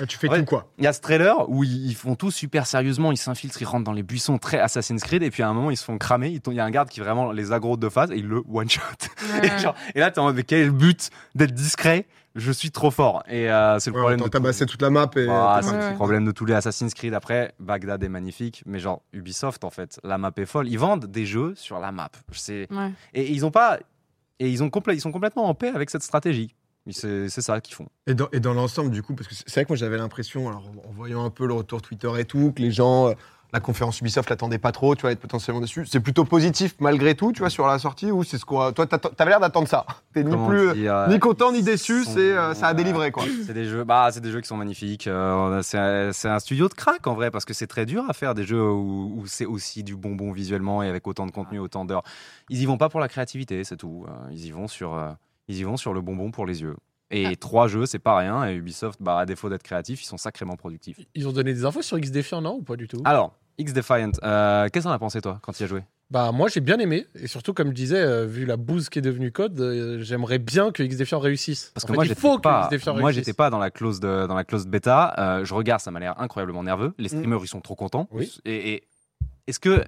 [0.00, 0.40] Ah, Tu fais Ouais.
[0.40, 0.70] tout quoi.
[0.78, 3.84] il y a ce trailer où ils font tout super sérieusement, ils s'infiltrent, ils rentrent
[3.84, 6.28] dans les buissons très Assassin's Creed, et puis à un moment ils se font cramer.
[6.46, 8.68] Il y a un garde qui vraiment les aggro de face et il le one
[8.68, 8.80] shot.
[9.42, 9.46] Ouais.
[9.48, 12.06] et, genre- et là t'es en mode mais quel est le but d'être discret?
[12.38, 13.22] Je suis trop fort.
[13.28, 15.26] Et euh, c'est le Ouais, problème de tabassé toute la map et.
[15.30, 17.14] Ah, c'est Ouais, le problème de tous les Assassin's Creed.
[17.14, 20.68] Après, Bagdad est magnifique, mais genre Ubisoft en fait, la map est folle.
[20.68, 22.10] Ils vendent des jeux sur la map.
[22.70, 22.92] Ouais.
[23.14, 23.78] et ils ont pas
[24.38, 26.54] et ils ont complè- ils sont complètement en paix avec cette stratégie.
[26.90, 27.86] C'est ça qu'ils font.
[28.06, 30.48] Et dans, et dans l'ensemble, du coup, parce que c'est vrai que moi j'avais l'impression,
[30.48, 33.12] alors, en voyant un peu le retour Twitter et tout, que les gens, euh,
[33.52, 35.86] la conférence Ubisoft l'attendaient pas trop, tu vois, être potentiellement déçus.
[35.86, 38.72] C'est plutôt positif malgré tout, tu vois, sur la sortie, ou c'est ce qu'on.
[38.72, 39.86] Toi, t'avais l'air d'attendre ça.
[40.14, 40.70] T'es ni plus.
[40.88, 43.24] euh, Ni content ni déçu, sont- c'est euh, ça a délivré quoi.
[43.46, 45.06] C'est des jeux, bah, des jeux qui sont magnifiques.
[45.06, 48.34] Euh, c'est un- studio de crack en vrai parce que c'est très dur à faire
[48.34, 51.84] des jeux où, où c'est aussi du bonbon visuellement et avec autant de contenu, autant
[51.84, 52.02] d'heures.
[52.50, 54.06] Ils y vont pas pour la créativité, c'est tout.
[54.32, 54.94] Ils y vont sur,
[55.48, 56.76] ils y vont sur le bonbon pour les yeux.
[57.10, 57.36] Et Ah.
[57.36, 58.48] trois jeux, c'est pas rien.
[58.48, 60.98] Et Ubisoft, bah, à défaut d'être créatif, ils sont sacrément productifs.
[61.14, 63.00] Ils ont donné des infos sur X Defiant, non Ou pas du tout?
[63.04, 65.82] Alors, X Defiant, euh, qu'est-ce que t'en as pensé toi quand tu y as joué?
[66.08, 69.00] Bah moi j'ai bien aimé et surtout comme je disais euh, vu la bouse qui
[69.00, 72.06] est devenue code euh, j'aimerais bien que X Defiant réussisse Parce En que fait, moi,
[72.06, 75.14] il faut que pas, moi, j'étais pas dans la clause de, dans la clause bêta.
[75.18, 76.94] Euh, je regarde, ça m'a l'air incroyablement nerveux.
[76.98, 78.08] Les streamers, ils sont trop contents.
[78.12, 78.32] Oui.
[78.44, 78.84] Et, et
[79.48, 79.84] est-ce que,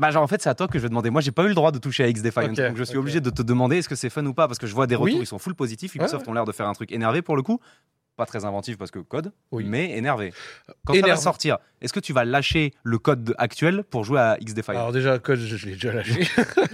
[0.00, 1.10] bah, genre, en fait, c'est à toi que je vais demander.
[1.10, 2.96] Moi, j'ai pas eu le droit de toucher à X Defiant, Ok, donc je suis
[2.96, 4.96] obligé de te demander est-ce que c'est fun ou pas, parce que je vois des
[4.96, 5.10] Oui.
[5.12, 5.94] retours, ils sont full positifs.
[5.94, 7.60] Ubisoft Ouais, ont l'air de faire un truc énervé pour le coup.
[8.16, 9.64] Pas très inventif parce que code, Oui.
[9.66, 10.32] mais énervé.
[10.84, 11.22] Quand ça va Énervé.
[11.22, 14.92] sortir, est-ce que tu vas lâcher le code actuel pour jouer à X Defiant Alors
[14.92, 16.26] déjà code je, je l'ai déjà lâché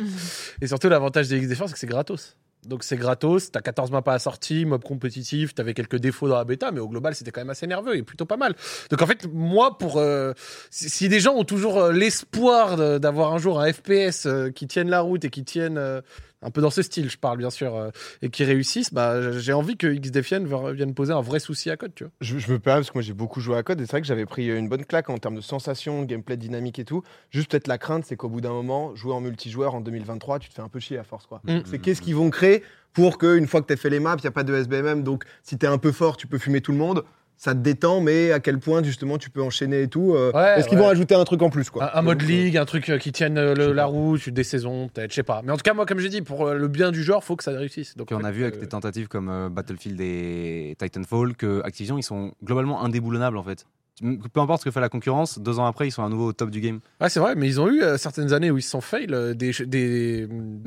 [0.60, 2.36] et surtout l'avantage des X Defiant c'est que c'est gratos.
[2.66, 6.36] Donc c'est gratos, t'as 14 maps à la sortie, mob compétitif, t'avais quelques défauts dans
[6.36, 8.54] la bêta, mais au global c'était quand même assez nerveux et plutôt pas mal.
[8.90, 10.32] Donc en fait, moi, pour euh,
[10.70, 14.90] si, des gens ont toujours euh, l'espoir d'avoir un jour un FPS euh, qui tienne
[14.90, 16.02] la route et qui tienne
[16.42, 17.90] un peu dans ce style, je parle bien sûr, euh,
[18.22, 21.76] et qui réussissent, bah j'ai envie que X Defiant vienne poser un vrai souci à
[21.76, 22.12] code, tu vois.
[22.20, 24.00] Je, je me permets parce que moi j'ai beaucoup joué à code et c'est vrai
[24.00, 27.02] que j'avais pris une bonne claque en termes de sensations, gameplay dynamique et tout.
[27.30, 30.48] Juste peut-être la crainte, c'est qu'au bout d'un moment, jouer en multijoueur en 2023, tu
[30.48, 31.40] te fais un peu chier à force quoi.
[31.44, 31.60] Mm.
[31.64, 34.22] C'est qu'est-ce qu'ils vont créer pour qu'une fois que tu as fait les maps, il
[34.22, 36.60] n'y a pas de SBMM, donc si tu es un peu fort, tu peux fumer
[36.60, 37.04] tout le monde.
[37.38, 40.14] Ça te détend, mais à quel point justement tu peux enchaîner et tout.
[40.14, 40.84] euh, Ouais, Est-ce qu'ils ouais.
[40.84, 41.94] vont ajouter un truc en plus quoi?
[41.94, 43.88] Un, un mode Donc, euh, ligue, un truc euh, qui tienne le- la pas.
[43.88, 45.42] route, des saisons, peut-être, je sais pas.
[45.44, 47.44] Mais en tout cas, moi, comme j'ai dit, pour le bien du genre, faut que
[47.44, 47.94] ça réussisse.
[47.96, 51.60] Donc, Et on a vu avec euh, des tentatives comme euh, Battlefield et Titanfall que
[51.62, 53.66] Activision ils sont globalement indéboulonnables en fait.
[54.02, 56.32] Peu importe ce que fait la concurrence, deux ans après ils sont à nouveau au
[56.34, 56.80] top du game.
[57.00, 59.06] Ouais, c'est vrai, mais ils ont eu euh, certaines années où ils se sont fail,
[59.10, 60.26] euh, des, des,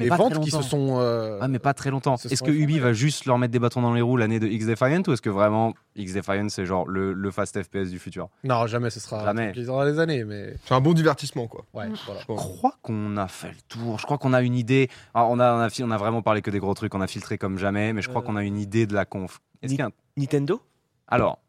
[0.10, 0.98] ventes qui se sont.
[1.00, 2.18] euh, Ah mais pas très longtemps.
[2.18, 2.50] ce Est-ce que.
[2.50, 5.12] Ubi va juste leur mettre des bâtons dans les roues l'année de X Defiant ou
[5.13, 8.30] est-ce que vraiment X Defiant c'est genre le, le fast FPS du futur?
[8.44, 9.24] Non, jamais ce sera.
[9.24, 9.54] Jamais.
[9.56, 10.56] Ils auront des années, mais.
[10.65, 11.65] C'est un bon divertissement quoi.
[11.76, 12.22] Ouais, voilà.
[12.22, 14.00] Je crois qu'on a fait le tour.
[14.00, 14.89] Je crois qu'on a une idée.
[15.13, 16.96] Alors, on, a, on, a, on a vraiment parlé que des gros trucs.
[16.96, 18.26] On a filtré comme jamais, mais je crois Euh.
[18.26, 19.39] qu'on a une idée de la conf.
[19.62, 19.76] Est-ce
[20.18, 20.62] Nintendo?
[21.08, 21.39] Alors.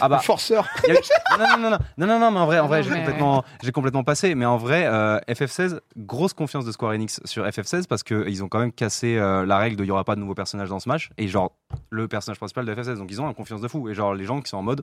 [0.00, 0.68] Ah bah, Forceur.
[0.86, 0.98] Y a eu-
[1.38, 3.44] Non, non, non, non, non, non, non, mais en vrai, en vrai, j'ai mais- complètement,
[3.62, 4.34] j'ai complètement passé.
[4.34, 8.48] Mais en vrai, euh, FF16, grosse confiance de Square Enix sur FF16 parce qu'ils ont
[8.48, 10.80] quand même cassé euh, la règle de il y aura pas de nouveaux personnages dans
[10.80, 11.52] Smash et genre
[11.90, 12.98] le personnage principal de FF16.
[12.98, 14.82] Donc ils ont une confiance de fou et genre les gens qui sont en mode,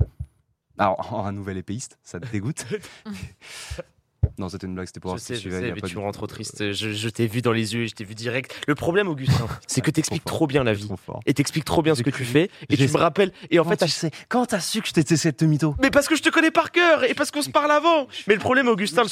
[0.78, 2.66] alors oh, un nouvel épéiste, ça te dégoûte.
[4.38, 5.96] non, c'était une blague, c'était pour Je voir si sais, tu je sais, mais tu
[5.96, 6.72] me rends trop triste.
[6.72, 8.64] Je, je t'ai vu dans les yeux, je t'ai vu direct.
[8.68, 10.90] Le problème, Augustin, c'est que t'expliques trop bien la vie.
[11.26, 12.50] Et t'expliques trop bien ce que tu fais.
[12.70, 13.32] Et tu me rappelles.
[13.50, 15.90] Et en fait, à tu sais, quand t'as su que je t'étais cette mytho Mais
[15.90, 18.08] parce que je te connais par cœur et parce qu'on se parle avant.
[18.28, 19.04] Mais le problème, Augustin,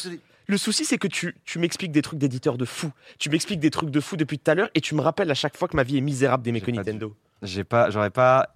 [0.48, 2.92] le, souci, c'est que tu, tu m'expliques des trucs d'éditeur de fou.
[3.20, 5.36] Tu m'expliques des trucs de fou depuis tout à l'heure et tu me rappelles à
[5.36, 6.72] chaque fois que ma vie est misérable pas dû.
[6.72, 7.16] Nintendo.
[7.42, 8.50] J'ai pas, j'aurais pas.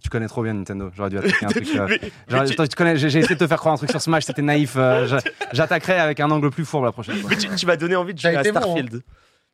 [0.00, 0.90] Tu connais trop bien Nintendo.
[0.96, 1.68] J'aurais dû attaquer un truc.
[1.76, 2.96] euh, tu- tu connais.
[2.96, 4.24] J'ai j'ai essayé de te faire croire un truc sur Smash.
[4.24, 4.74] C'était naïf.
[4.76, 5.18] euh,
[5.52, 7.28] J'attaquerai avec un angle plus fourbe la prochaine fois.
[7.28, 8.52] Mais tu, tu m'as donné envie de jouer à bon, hein.
[8.60, 9.02] Starfield.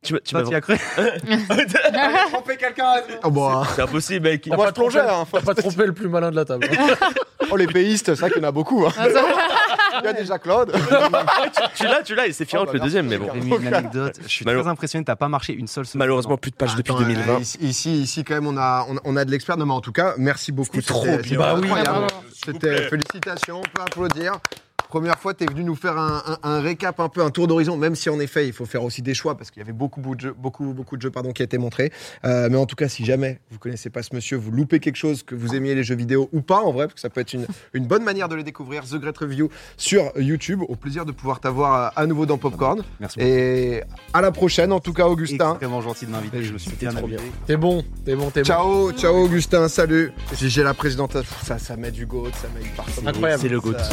[0.01, 0.77] Tu m'as- tu Toi, m'as- t'y as cru
[2.31, 2.93] Tromper quelqu'un.
[3.23, 3.63] Oh, bon, hein.
[3.75, 4.47] C'est impossible, mec.
[4.47, 4.99] Moi, je plongeais.
[5.01, 5.25] hein.
[5.29, 6.67] T'as pas trompé le plus malin de la table.
[7.51, 8.85] Oh, les péistes, c'est vrai qu'il y en a beaucoup.
[8.85, 8.91] hein.
[10.01, 10.73] Il y a déjà Claude.
[11.75, 13.29] Tu l'as, tu l'as, et c'est Fiorent bah, le deuxième, mais bon.
[13.33, 14.19] Une anecdote.
[14.23, 15.05] Je suis très impressionné.
[15.05, 15.99] T'as pas marché une seule seconde.
[15.99, 17.33] Malheureusement, plus de pages depuis Attends, 2020.
[17.33, 19.57] euh, Ici, ici, ici, quand même, on a, on, a de l'expert.
[19.57, 20.75] Non, mais en tout cas, merci beaucoup.
[20.75, 21.17] C'était trop bien.
[21.23, 21.69] c'était Bah oui.
[22.43, 24.33] C'était félicitations, on peut applaudir.
[24.89, 27.47] Première fois, tu es venu nous faire un, un- un récap, un peu un tour
[27.47, 29.71] d'horizon, même si en effet, il faut faire aussi des choix parce qu'il y avait
[29.71, 31.91] beaucoup, beaucoup de jeux, beaucoup, beaucoup de jeux pardon, qui a été montrés.
[32.25, 34.95] Euh, mais en tout cas, si jamais vous connaissez pas ce monsieur, vous loupez quelque
[34.95, 37.21] chose, que vous aimiez les jeux vidéo ou pas, en vrai, parce que ça peut
[37.21, 40.61] être une, une bonne manière de les découvrir, The Great Review sur YouTube.
[40.67, 42.81] Au plaisir de pouvoir t'avoir euh, à nouveau dans Popcorn.
[42.99, 43.29] Merci beaucoup.
[43.31, 45.51] Et à la prochaine, en tout cas, Augustin.
[45.51, 46.43] Extrêmement gentil de m'inviter.
[46.43, 46.89] Je me suis bien.
[47.45, 48.45] T'es bon, t'es bon, t'es bon.
[48.47, 50.11] Ciao, ciao Augustin, salut.
[50.35, 53.05] J'ai j'ai la présidente, ça, ça met du goût, ça met du parfum.
[53.05, 53.41] Incroyable.
[53.43, 53.77] C'est le GOAT.
[53.77, 53.89] Ça-